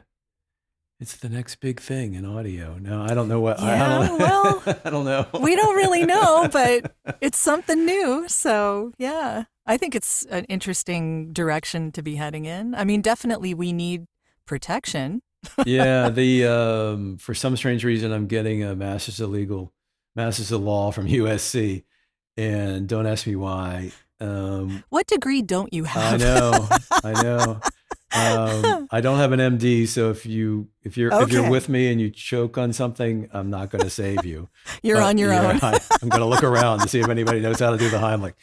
it's 1.02 1.16
the 1.16 1.28
next 1.28 1.56
big 1.56 1.80
thing 1.80 2.14
in 2.14 2.24
audio. 2.24 2.78
No, 2.78 3.02
I 3.02 3.12
don't 3.12 3.26
know 3.26 3.40
what. 3.40 3.58
Yeah, 3.60 3.98
I, 3.98 4.06
don't 4.06 4.18
well, 4.20 4.62
I 4.84 4.90
don't 4.90 5.04
know. 5.04 5.26
we 5.40 5.56
don't 5.56 5.74
really 5.74 6.06
know, 6.06 6.48
but 6.50 6.94
it's 7.20 7.38
something 7.38 7.84
new. 7.84 8.28
So 8.28 8.92
yeah, 8.98 9.44
I 9.66 9.76
think 9.76 9.96
it's 9.96 10.24
an 10.26 10.44
interesting 10.44 11.32
direction 11.32 11.90
to 11.92 12.02
be 12.02 12.14
heading 12.14 12.44
in. 12.44 12.76
I 12.76 12.84
mean, 12.84 13.02
definitely 13.02 13.52
we 13.52 13.72
need 13.72 14.06
protection. 14.46 15.22
yeah, 15.66 16.08
the 16.10 16.46
um, 16.46 17.16
for 17.18 17.34
some 17.34 17.56
strange 17.56 17.84
reason, 17.84 18.12
I'm 18.12 18.28
getting 18.28 18.62
a 18.62 18.76
master's 18.76 19.18
of 19.18 19.30
legal, 19.30 19.72
master's 20.14 20.52
of 20.52 20.62
law 20.62 20.92
from 20.92 21.08
USC, 21.08 21.82
and 22.36 22.88
don't 22.88 23.06
ask 23.06 23.26
me 23.26 23.34
why. 23.34 23.90
Um, 24.20 24.84
what 24.88 25.08
degree 25.08 25.42
don't 25.42 25.74
you 25.74 25.82
have? 25.82 26.22
I 26.22 26.24
know, 26.24 26.68
I 27.02 27.22
know. 27.24 27.60
Um, 28.14 28.88
I 28.90 29.00
don't 29.00 29.18
have 29.18 29.32
an 29.32 29.40
MD, 29.40 29.88
so 29.88 30.10
if 30.10 30.26
you 30.26 30.68
if 30.82 30.96
you're 30.96 31.12
okay. 31.12 31.24
if 31.24 31.32
you're 31.32 31.50
with 31.50 31.68
me 31.68 31.90
and 31.90 32.00
you 32.00 32.10
choke 32.10 32.58
on 32.58 32.72
something, 32.72 33.28
I'm 33.32 33.50
not 33.50 33.70
going 33.70 33.84
to 33.84 33.90
save 33.90 34.24
you. 34.24 34.48
you're 34.82 34.98
but, 34.98 35.04
on 35.04 35.18
your 35.18 35.32
own. 35.32 35.58
I, 35.62 35.80
am 36.02 36.08
going 36.08 36.20
to 36.20 36.26
look 36.26 36.42
around 36.42 36.80
to 36.80 36.88
see 36.88 37.00
if 37.00 37.08
anybody 37.08 37.40
knows 37.40 37.60
how 37.60 37.70
to 37.70 37.78
do 37.78 37.88
the 37.88 37.98
Heimlich. 37.98 38.34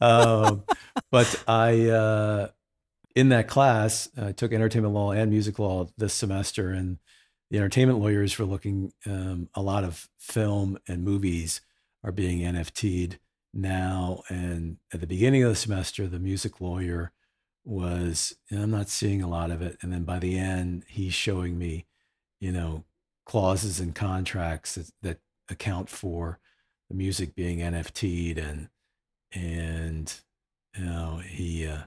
Um, 0.00 0.64
but 1.10 1.42
I, 1.48 1.88
uh, 1.88 2.48
in 3.14 3.30
that 3.30 3.48
class, 3.48 4.08
I 4.16 4.32
took 4.32 4.52
entertainment 4.52 4.94
law 4.94 5.12
and 5.12 5.30
music 5.30 5.58
law 5.58 5.88
this 5.96 6.14
semester, 6.14 6.70
and 6.70 6.98
the 7.50 7.58
entertainment 7.58 7.98
lawyers 7.98 8.38
were 8.38 8.44
looking. 8.44 8.92
Um, 9.06 9.48
a 9.54 9.62
lot 9.62 9.84
of 9.84 10.08
film 10.18 10.78
and 10.88 11.02
movies 11.02 11.60
are 12.04 12.12
being 12.12 12.40
NFT'd 12.40 13.18
now. 13.52 14.22
And 14.28 14.76
at 14.92 15.00
the 15.00 15.06
beginning 15.06 15.42
of 15.42 15.50
the 15.50 15.56
semester, 15.56 16.06
the 16.06 16.18
music 16.18 16.60
lawyer 16.60 17.12
was, 17.66 18.36
I'm 18.50 18.70
not 18.70 18.88
seeing 18.88 19.22
a 19.22 19.28
lot 19.28 19.50
of 19.50 19.60
it. 19.62 19.76
And 19.82 19.92
then 19.92 20.04
by 20.04 20.18
the 20.18 20.38
end, 20.38 20.84
he's 20.88 21.14
showing 21.14 21.58
me, 21.58 21.86
you 22.40 22.52
know, 22.52 22.84
clauses 23.24 23.80
and 23.80 23.94
contracts 23.94 24.76
that, 24.76 24.90
that 25.02 25.18
account 25.48 25.88
for 25.88 26.38
the 26.88 26.94
music 26.94 27.34
being 27.34 27.58
NFT'd 27.58 28.38
and, 28.38 28.68
and, 29.32 30.14
you 30.78 30.84
know, 30.84 31.20
he, 31.26 31.66
uh, 31.66 31.82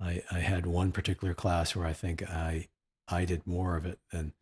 I, 0.00 0.22
I 0.30 0.38
had 0.38 0.66
one 0.66 0.92
particular 0.92 1.34
class 1.34 1.74
where 1.74 1.86
I 1.86 1.92
think 1.92 2.22
I, 2.22 2.68
I 3.08 3.24
did 3.24 3.46
more 3.46 3.76
of 3.76 3.86
it 3.86 3.98
than, 4.12 4.32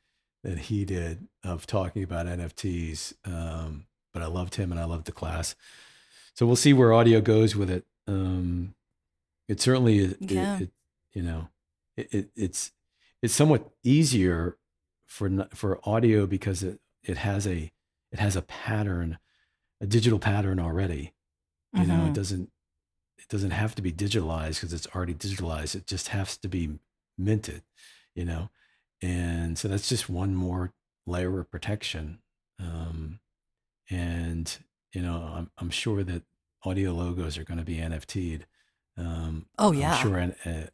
than 0.45 0.59
he 0.59 0.85
did 0.85 1.29
of 1.43 1.67
talking 1.67 2.03
about 2.03 2.27
NFTs. 2.27 3.15
Um, 3.25 3.87
but 4.13 4.23
I 4.23 4.27
loved 4.27 4.57
him 4.57 4.71
and 4.71 4.81
I 4.81 4.85
loved 4.85 5.07
the 5.07 5.13
class 5.13 5.55
so 6.35 6.47
we'll 6.47 6.57
see 6.57 6.73
where 6.73 6.93
audio 6.93 7.21
goes 7.21 7.55
with 7.55 7.71
it. 7.71 7.85
Um, 8.07 8.75
it 9.53 9.61
certainly, 9.61 10.17
yeah. 10.21 10.57
it, 10.57 10.63
it, 10.63 10.71
you 11.13 11.23
know, 11.23 11.49
it, 11.97 12.31
it's 12.35 12.73
it's 13.21 13.35
somewhat 13.35 13.71
easier 13.85 14.57
for 15.07 15.47
for 15.53 15.79
audio 15.85 16.27
because 16.27 16.63
it 16.63 16.81
it 17.03 17.19
has 17.19 17.47
a 17.47 17.71
it 18.11 18.19
has 18.19 18.35
a 18.35 18.43
pattern, 18.43 19.19
a 19.79 19.87
digital 19.87 20.19
pattern 20.19 20.59
already. 20.59 21.13
You 21.75 21.81
mm-hmm. 21.81 21.89
know, 21.89 21.95
it 21.95 22.05
mm-hmm. 22.05 22.13
doesn't 22.15 22.51
it 23.19 23.29
doesn't 23.29 23.51
have 23.51 23.75
to 23.75 23.83
be 23.83 23.93
digitalized 23.93 24.55
because 24.55 24.73
it's 24.73 24.89
already 24.95 25.15
digitalized. 25.15 25.75
It 25.75 25.87
just 25.87 26.09
has 26.09 26.39
to 26.39 26.49
be 26.49 26.79
minted. 27.19 27.63
You 28.15 28.25
know, 28.25 28.49
and 29.03 29.59
so 29.59 29.69
that's 29.69 29.89
just 29.89 30.09
one 30.09 30.35
more 30.35 30.73
layer 31.07 31.41
of 31.41 31.51
protection. 31.51 32.21
Um, 32.59 33.21
and 33.91 34.57
you 34.95 35.03
know, 35.03 35.31
I'm, 35.35 35.51
I'm 35.59 35.71
sure 35.71 36.03
that 36.05 36.23
audio 36.65 36.93
logos 36.93 37.37
are 37.37 37.45
going 37.45 37.59
to 37.59 37.65
be 37.65 37.77
NFT'd. 37.77 38.47
Um, 38.97 39.47
oh 39.59 39.73
yeah, 39.73 39.95
I'm 39.95 40.03
sure. 40.03 40.33
Uh, 40.45 40.67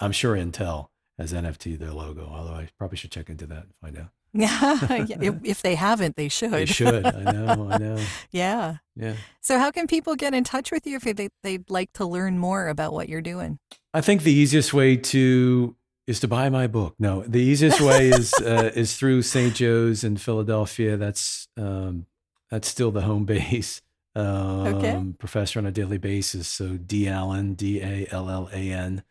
I'm 0.00 0.12
sure 0.12 0.36
Intel 0.36 0.88
has 1.18 1.32
NFT 1.32 1.78
their 1.78 1.92
logo. 1.92 2.30
Although 2.30 2.54
I 2.54 2.68
probably 2.78 2.96
should 2.96 3.10
check 3.10 3.28
into 3.28 3.46
that 3.46 3.64
and 3.64 3.74
find 3.80 3.98
out. 3.98 4.10
Yeah, 4.32 4.78
if, 5.20 5.34
if, 5.42 5.62
they 5.62 5.74
haven't, 5.74 6.14
they 6.14 6.28
should. 6.28 6.52
They 6.52 6.64
should. 6.64 7.04
I 7.04 7.32
know. 7.32 7.68
I 7.68 7.78
know. 7.78 7.98
yeah. 8.30 8.76
Yeah. 8.94 9.14
So, 9.40 9.58
how 9.58 9.72
can 9.72 9.88
people 9.88 10.14
get 10.14 10.34
in 10.34 10.44
touch 10.44 10.70
with 10.70 10.86
you 10.86 11.00
if 11.02 11.16
they, 11.16 11.30
they'd 11.42 11.68
like 11.68 11.92
to 11.94 12.06
learn 12.06 12.38
more 12.38 12.68
about 12.68 12.92
what 12.92 13.08
you're 13.08 13.22
doing? 13.22 13.58
I 13.92 14.00
think 14.00 14.22
the 14.22 14.32
easiest 14.32 14.72
way 14.72 14.96
to 14.96 15.74
is 16.06 16.20
to 16.20 16.28
buy 16.28 16.48
my 16.48 16.66
book. 16.66 16.94
No, 16.98 17.22
the 17.22 17.40
easiest 17.40 17.80
way 17.80 18.08
is 18.08 18.32
uh, 18.44 18.70
is 18.74 18.96
through 18.96 19.22
St. 19.22 19.54
Joe's 19.54 20.04
in 20.04 20.16
Philadelphia. 20.16 20.96
That's 20.96 21.48
um, 21.56 22.06
that's 22.50 22.68
still 22.68 22.90
the 22.90 23.02
home 23.02 23.24
base. 23.24 23.80
Um, 24.14 24.66
okay. 24.66 25.04
Professor 25.18 25.58
on 25.58 25.66
a 25.66 25.72
daily 25.72 25.98
basis. 25.98 26.48
So 26.48 26.76
D 26.76 27.08
Allan 27.08 27.54
D 27.54 27.80
A 27.80 28.06
L 28.10 28.28
L 28.28 28.48
A 28.52 28.72
N 28.72 29.02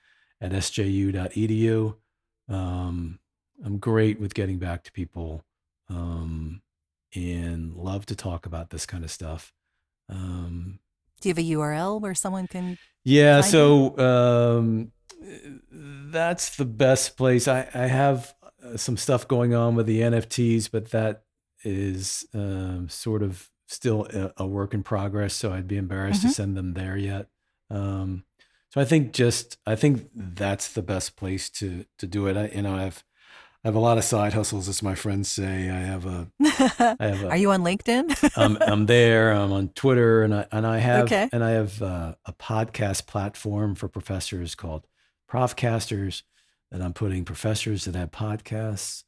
at 0.42 0.52
sju.edu. 0.52 1.96
Um, 2.50 3.20
I'm 3.64 3.78
great 3.78 4.20
with 4.20 4.34
getting 4.34 4.58
back 4.58 4.84
to 4.84 4.92
people 4.92 5.44
um, 5.90 6.62
and 7.14 7.76
love 7.76 8.06
to 8.08 8.16
talk 8.16 8.46
about 8.46 8.70
this 8.70 8.86
kind 8.86 9.04
of 9.04 9.12
stuff. 9.12 9.54
Um, 10.08 10.80
Do 11.22 11.30
you 11.30 11.36
have 11.36 11.40
a 11.40 11.50
URL 11.52 12.02
where 12.02 12.16
someone 12.16 12.48
can? 12.48 12.78
Yeah, 13.04 13.42
so 13.42 13.98
um, 13.98 14.92
that's 15.72 16.56
the 16.58 16.66
best 16.66 17.18
place. 17.18 17.48
I, 17.48 17.68
I 17.74 17.88
have 17.88 18.34
uh, 18.64 18.78
some 18.78 18.98
stuff 18.98 19.28
going 19.28 19.54
on 19.54 19.76
with 19.76 19.86
the 19.86 20.02
NFTs, 20.02 20.70
but 20.72 20.92
that 20.92 21.24
is 21.64 22.26
um, 22.34 22.90
sort 22.90 23.24
of 23.24 23.50
still 23.69 24.08
a, 24.13 24.34
a, 24.38 24.47
work 24.47 24.73
in 24.73 24.84
progress. 24.84 25.34
So 25.34 25.53
I'd 25.53 25.67
be 25.67 25.77
embarrassed 25.77 26.21
mm-hmm. 26.21 26.29
to 26.29 26.34
send 26.34 26.58
them 26.58 26.73
there 26.73 26.97
yet. 26.97 27.27
Um, 27.69 28.23
so 28.71 28.82
I 28.82 28.86
think 28.86 29.13
just 29.13 29.58
I 29.65 29.75
think 29.75 30.10
that's 30.13 30.73
the 30.73 30.82
best 30.82 31.15
place 31.15 31.49
to 31.51 31.86
to 31.97 32.08
do 32.08 32.27
it. 32.27 32.38
I 32.38 32.47
you 32.55 32.62
know 32.62 32.75
I've 32.75 33.03
I 33.63 33.67
have 33.67 33.75
a 33.75 33.79
lot 33.79 33.97
of 33.97 34.05
side 34.05 34.32
hustles, 34.32 34.69
as 34.69 34.82
my 34.82 34.95
friends 34.95 35.29
say. 35.29 35.69
I 35.69 35.79
have 35.79 36.05
a. 36.05 36.27
I 36.39 36.95
have 36.99 37.23
a 37.23 37.29
Are 37.29 37.38
you 37.38 37.51
on 37.51 37.62
LinkedIn? 37.62 38.32
I'm, 38.38 38.58
I'm 38.62 38.86
there. 38.86 39.34
I'm 39.34 39.51
on 39.51 39.69
Twitter, 39.69 40.23
and 40.23 40.34
I 40.34 40.45
and 40.49 40.65
I 40.65 40.77
have 40.77 41.05
okay. 41.05 41.27
and 41.34 41.43
I 41.43 41.51
have 41.51 41.82
uh, 41.82 42.15
a 42.25 42.32
podcast 42.32 43.05
platform 43.05 43.75
for 43.75 43.89
professors 43.89 44.55
called 44.55 44.88
Profcasters 45.29 46.23
that 46.71 46.82
I'm 46.82 46.93
putting 46.93 47.25
professors 47.25 47.84
that 47.84 47.95
have 47.95 48.12
podcasts 48.12 49.03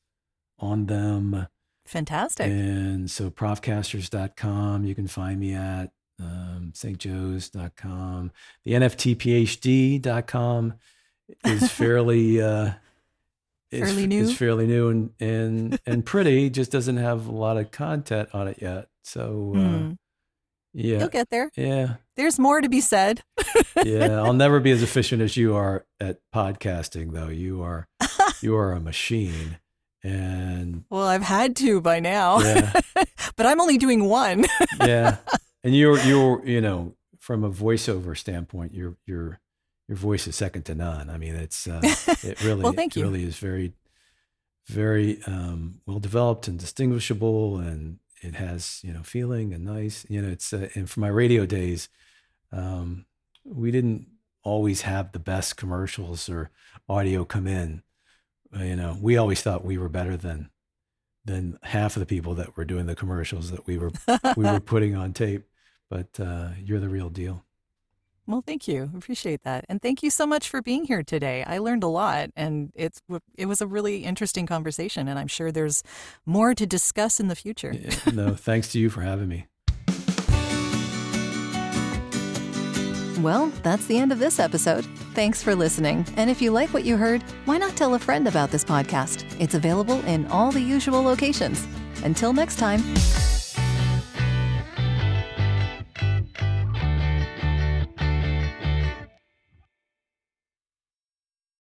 on 0.60 0.88
them. 0.88 1.47
Fantastic. 1.92 2.48
And 2.48 3.12
so 3.12 3.30
profcasters.com, 3.30 4.86
you 4.86 4.96
can 4.96 5.08
find 5.08 5.38
me 5.38 5.54
at 5.54 5.92
um, 6.22 6.72
stjoes.com. 6.74 8.32
The 8.64 8.72
NFTPhD.com 8.72 10.74
is 11.46 11.70
fairly. 11.70 12.42
Uh, 12.42 12.72
fairly 13.72 14.08
new. 14.08 14.24
It's 14.24 14.32
fairly 14.32 14.68
new 14.68 14.88
and 14.88 15.10
and 15.20 15.80
and 15.86 16.06
pretty. 16.06 16.50
Just 16.50 16.72
doesn't 16.72 16.96
have 16.96 17.28
a 17.28 17.34
lot 17.34 17.58
of 17.58 17.72
content 17.72 18.30
on 18.32 18.48
it 18.48 18.60
yet. 18.62 18.88
So 19.04 19.52
uh, 19.54 19.60
mm. 19.60 19.98
yeah, 20.74 21.00
you'll 21.00 21.10
get 21.10 21.30
there. 21.30 21.52
Yeah, 21.58 21.96
there's 22.16 22.40
more 22.40 22.62
to 22.62 22.70
be 22.70 22.80
said. 22.80 23.22
yeah, 23.84 24.14
I'll 24.24 24.32
never 24.32 24.62
be 24.62 24.72
as 24.72 24.82
efficient 24.82 25.22
as 25.22 25.36
you 25.36 25.58
are 25.58 25.86
at 26.00 26.20
podcasting, 26.34 27.12
though. 27.12 27.28
You 27.28 27.62
are 27.64 27.90
you 28.42 28.56
are 28.56 28.72
a 28.72 28.80
machine. 28.80 29.58
And 30.04 30.86
well, 30.90 31.04
I've 31.04 31.22
had 31.22 31.56
to 31.58 31.80
by 31.80 32.00
now. 32.00 32.40
Yeah. 32.40 32.74
but 33.36 33.46
I'm 33.46 33.62
only 33.62 33.78
doing 33.78 34.06
one. 34.06 34.46
yeah. 34.80 35.18
And 35.64 35.76
you're 35.76 36.00
you're 36.00 36.46
you 36.46 36.62
know, 36.62 36.96
from 37.20 37.44
a 37.44 37.52
voiceover 37.52 38.18
standpoint, 38.18 38.74
you're 38.74 38.96
you're 39.06 39.40
your 39.88 39.98
voice 39.98 40.26
is 40.26 40.36
second 40.36 40.64
to 40.64 40.76
none. 40.76 41.10
I 41.10 41.18
mean, 41.18 41.36
it's 41.36 41.68
uh, 41.68 41.82
it 42.24 42.44
really 42.44 42.64
well, 42.64 42.74
thank 42.74 42.96
it 42.96 43.02
really 43.02 43.24
is 43.24 43.38
very 43.38 43.74
very 44.68 45.22
um, 45.28 45.82
well 45.86 46.00
developed 46.00 46.48
and 46.48 46.58
distinguishable, 46.58 47.58
and 47.58 48.00
it 48.22 48.36
has 48.36 48.80
you 48.84 48.94
know 48.94 49.04
feeling 49.04 49.54
and 49.54 49.66
nice. 49.66 50.06
You 50.10 50.22
know, 50.22 50.30
it's 50.30 50.54
uh, 50.54 50.70
and 50.74 50.90
for 50.90 51.00
my 51.00 51.10
radio 51.10 51.46
days, 51.46 51.90
um, 52.52 53.06
we 53.44 53.70
didn't 53.70 54.08
always 54.44 54.82
have 54.82 55.12
the 55.12 55.20
best 55.20 55.58
commercials 55.58 56.30
or 56.30 56.50
audio 56.90 57.26
come 57.26 57.46
in. 57.46 57.84
Uh, 58.56 58.64
you 58.64 58.76
know, 58.76 58.98
we 59.00 59.18
always 59.18 59.42
thought 59.42 59.64
we 59.66 59.78
were 59.78 59.90
better 59.90 60.18
than 60.18 60.50
than 61.24 61.58
half 61.62 61.96
of 61.96 62.00
the 62.00 62.06
people 62.06 62.34
that 62.36 62.58
were 62.58 62.66
doing 62.66 62.88
the 62.88 62.96
commercials 62.96 63.52
that 63.52 63.68
we 63.68 63.78
were 63.78 63.92
we 64.36 64.44
were 64.44 64.60
putting 64.74 64.96
on 64.96 65.14
tape. 65.14 65.44
But 65.90 66.20
uh, 66.20 66.50
you're 66.64 66.80
the 66.80 66.90
real 66.90 67.10
deal. 67.10 67.44
Well, 68.28 68.44
thank 68.46 68.68
you. 68.68 68.90
Appreciate 68.96 69.44
that. 69.44 69.66
And 69.68 69.82
thank 69.82 70.04
you 70.04 70.10
so 70.10 70.26
much 70.26 70.48
for 70.48 70.62
being 70.62 70.86
here 70.86 71.04
today. 71.04 71.44
I 71.44 71.58
learned 71.58 71.84
a 71.84 71.88
lot 71.88 72.30
and 72.36 72.72
it's 72.76 73.02
it 73.36 73.48
was 73.48 73.62
a 73.62 73.68
really 73.68 74.06
interesting 74.06 74.46
conversation 74.46 75.08
and 75.08 75.20
I'm 75.20 75.28
sure 75.28 75.52
there's 75.52 75.84
more 76.26 76.54
to 76.54 76.66
discuss 76.66 77.20
in 77.20 77.28
the 77.28 77.36
future. 77.36 77.74
no, 78.14 78.36
thanks 78.36 78.72
to 78.72 78.80
you 78.80 78.90
for 78.90 79.02
having 79.02 79.28
me. 79.28 79.48
Well, 83.22 83.48
that's 83.62 83.86
the 83.86 83.98
end 83.98 84.12
of 84.12 84.20
this 84.20 84.40
episode. 84.40 84.86
Thanks 85.14 85.44
for 85.44 85.54
listening. 85.54 86.06
And 86.18 86.30
if 86.30 86.42
you 86.42 86.52
like 86.52 86.74
what 86.74 86.84
you 86.84 86.98
heard, 86.98 87.22
why 87.46 87.58
not 87.58 87.76
tell 87.76 87.94
a 87.94 88.00
friend 88.00 88.28
about 88.28 88.50
this 88.50 88.64
podcast? 88.64 89.26
It's 89.40 89.54
available 89.54 90.04
in 90.06 90.26
all 90.28 90.52
the 90.52 90.62
usual 90.62 91.02
locations. 91.02 91.68
Until 92.04 92.34
next 92.34 92.58
time. 92.58 92.82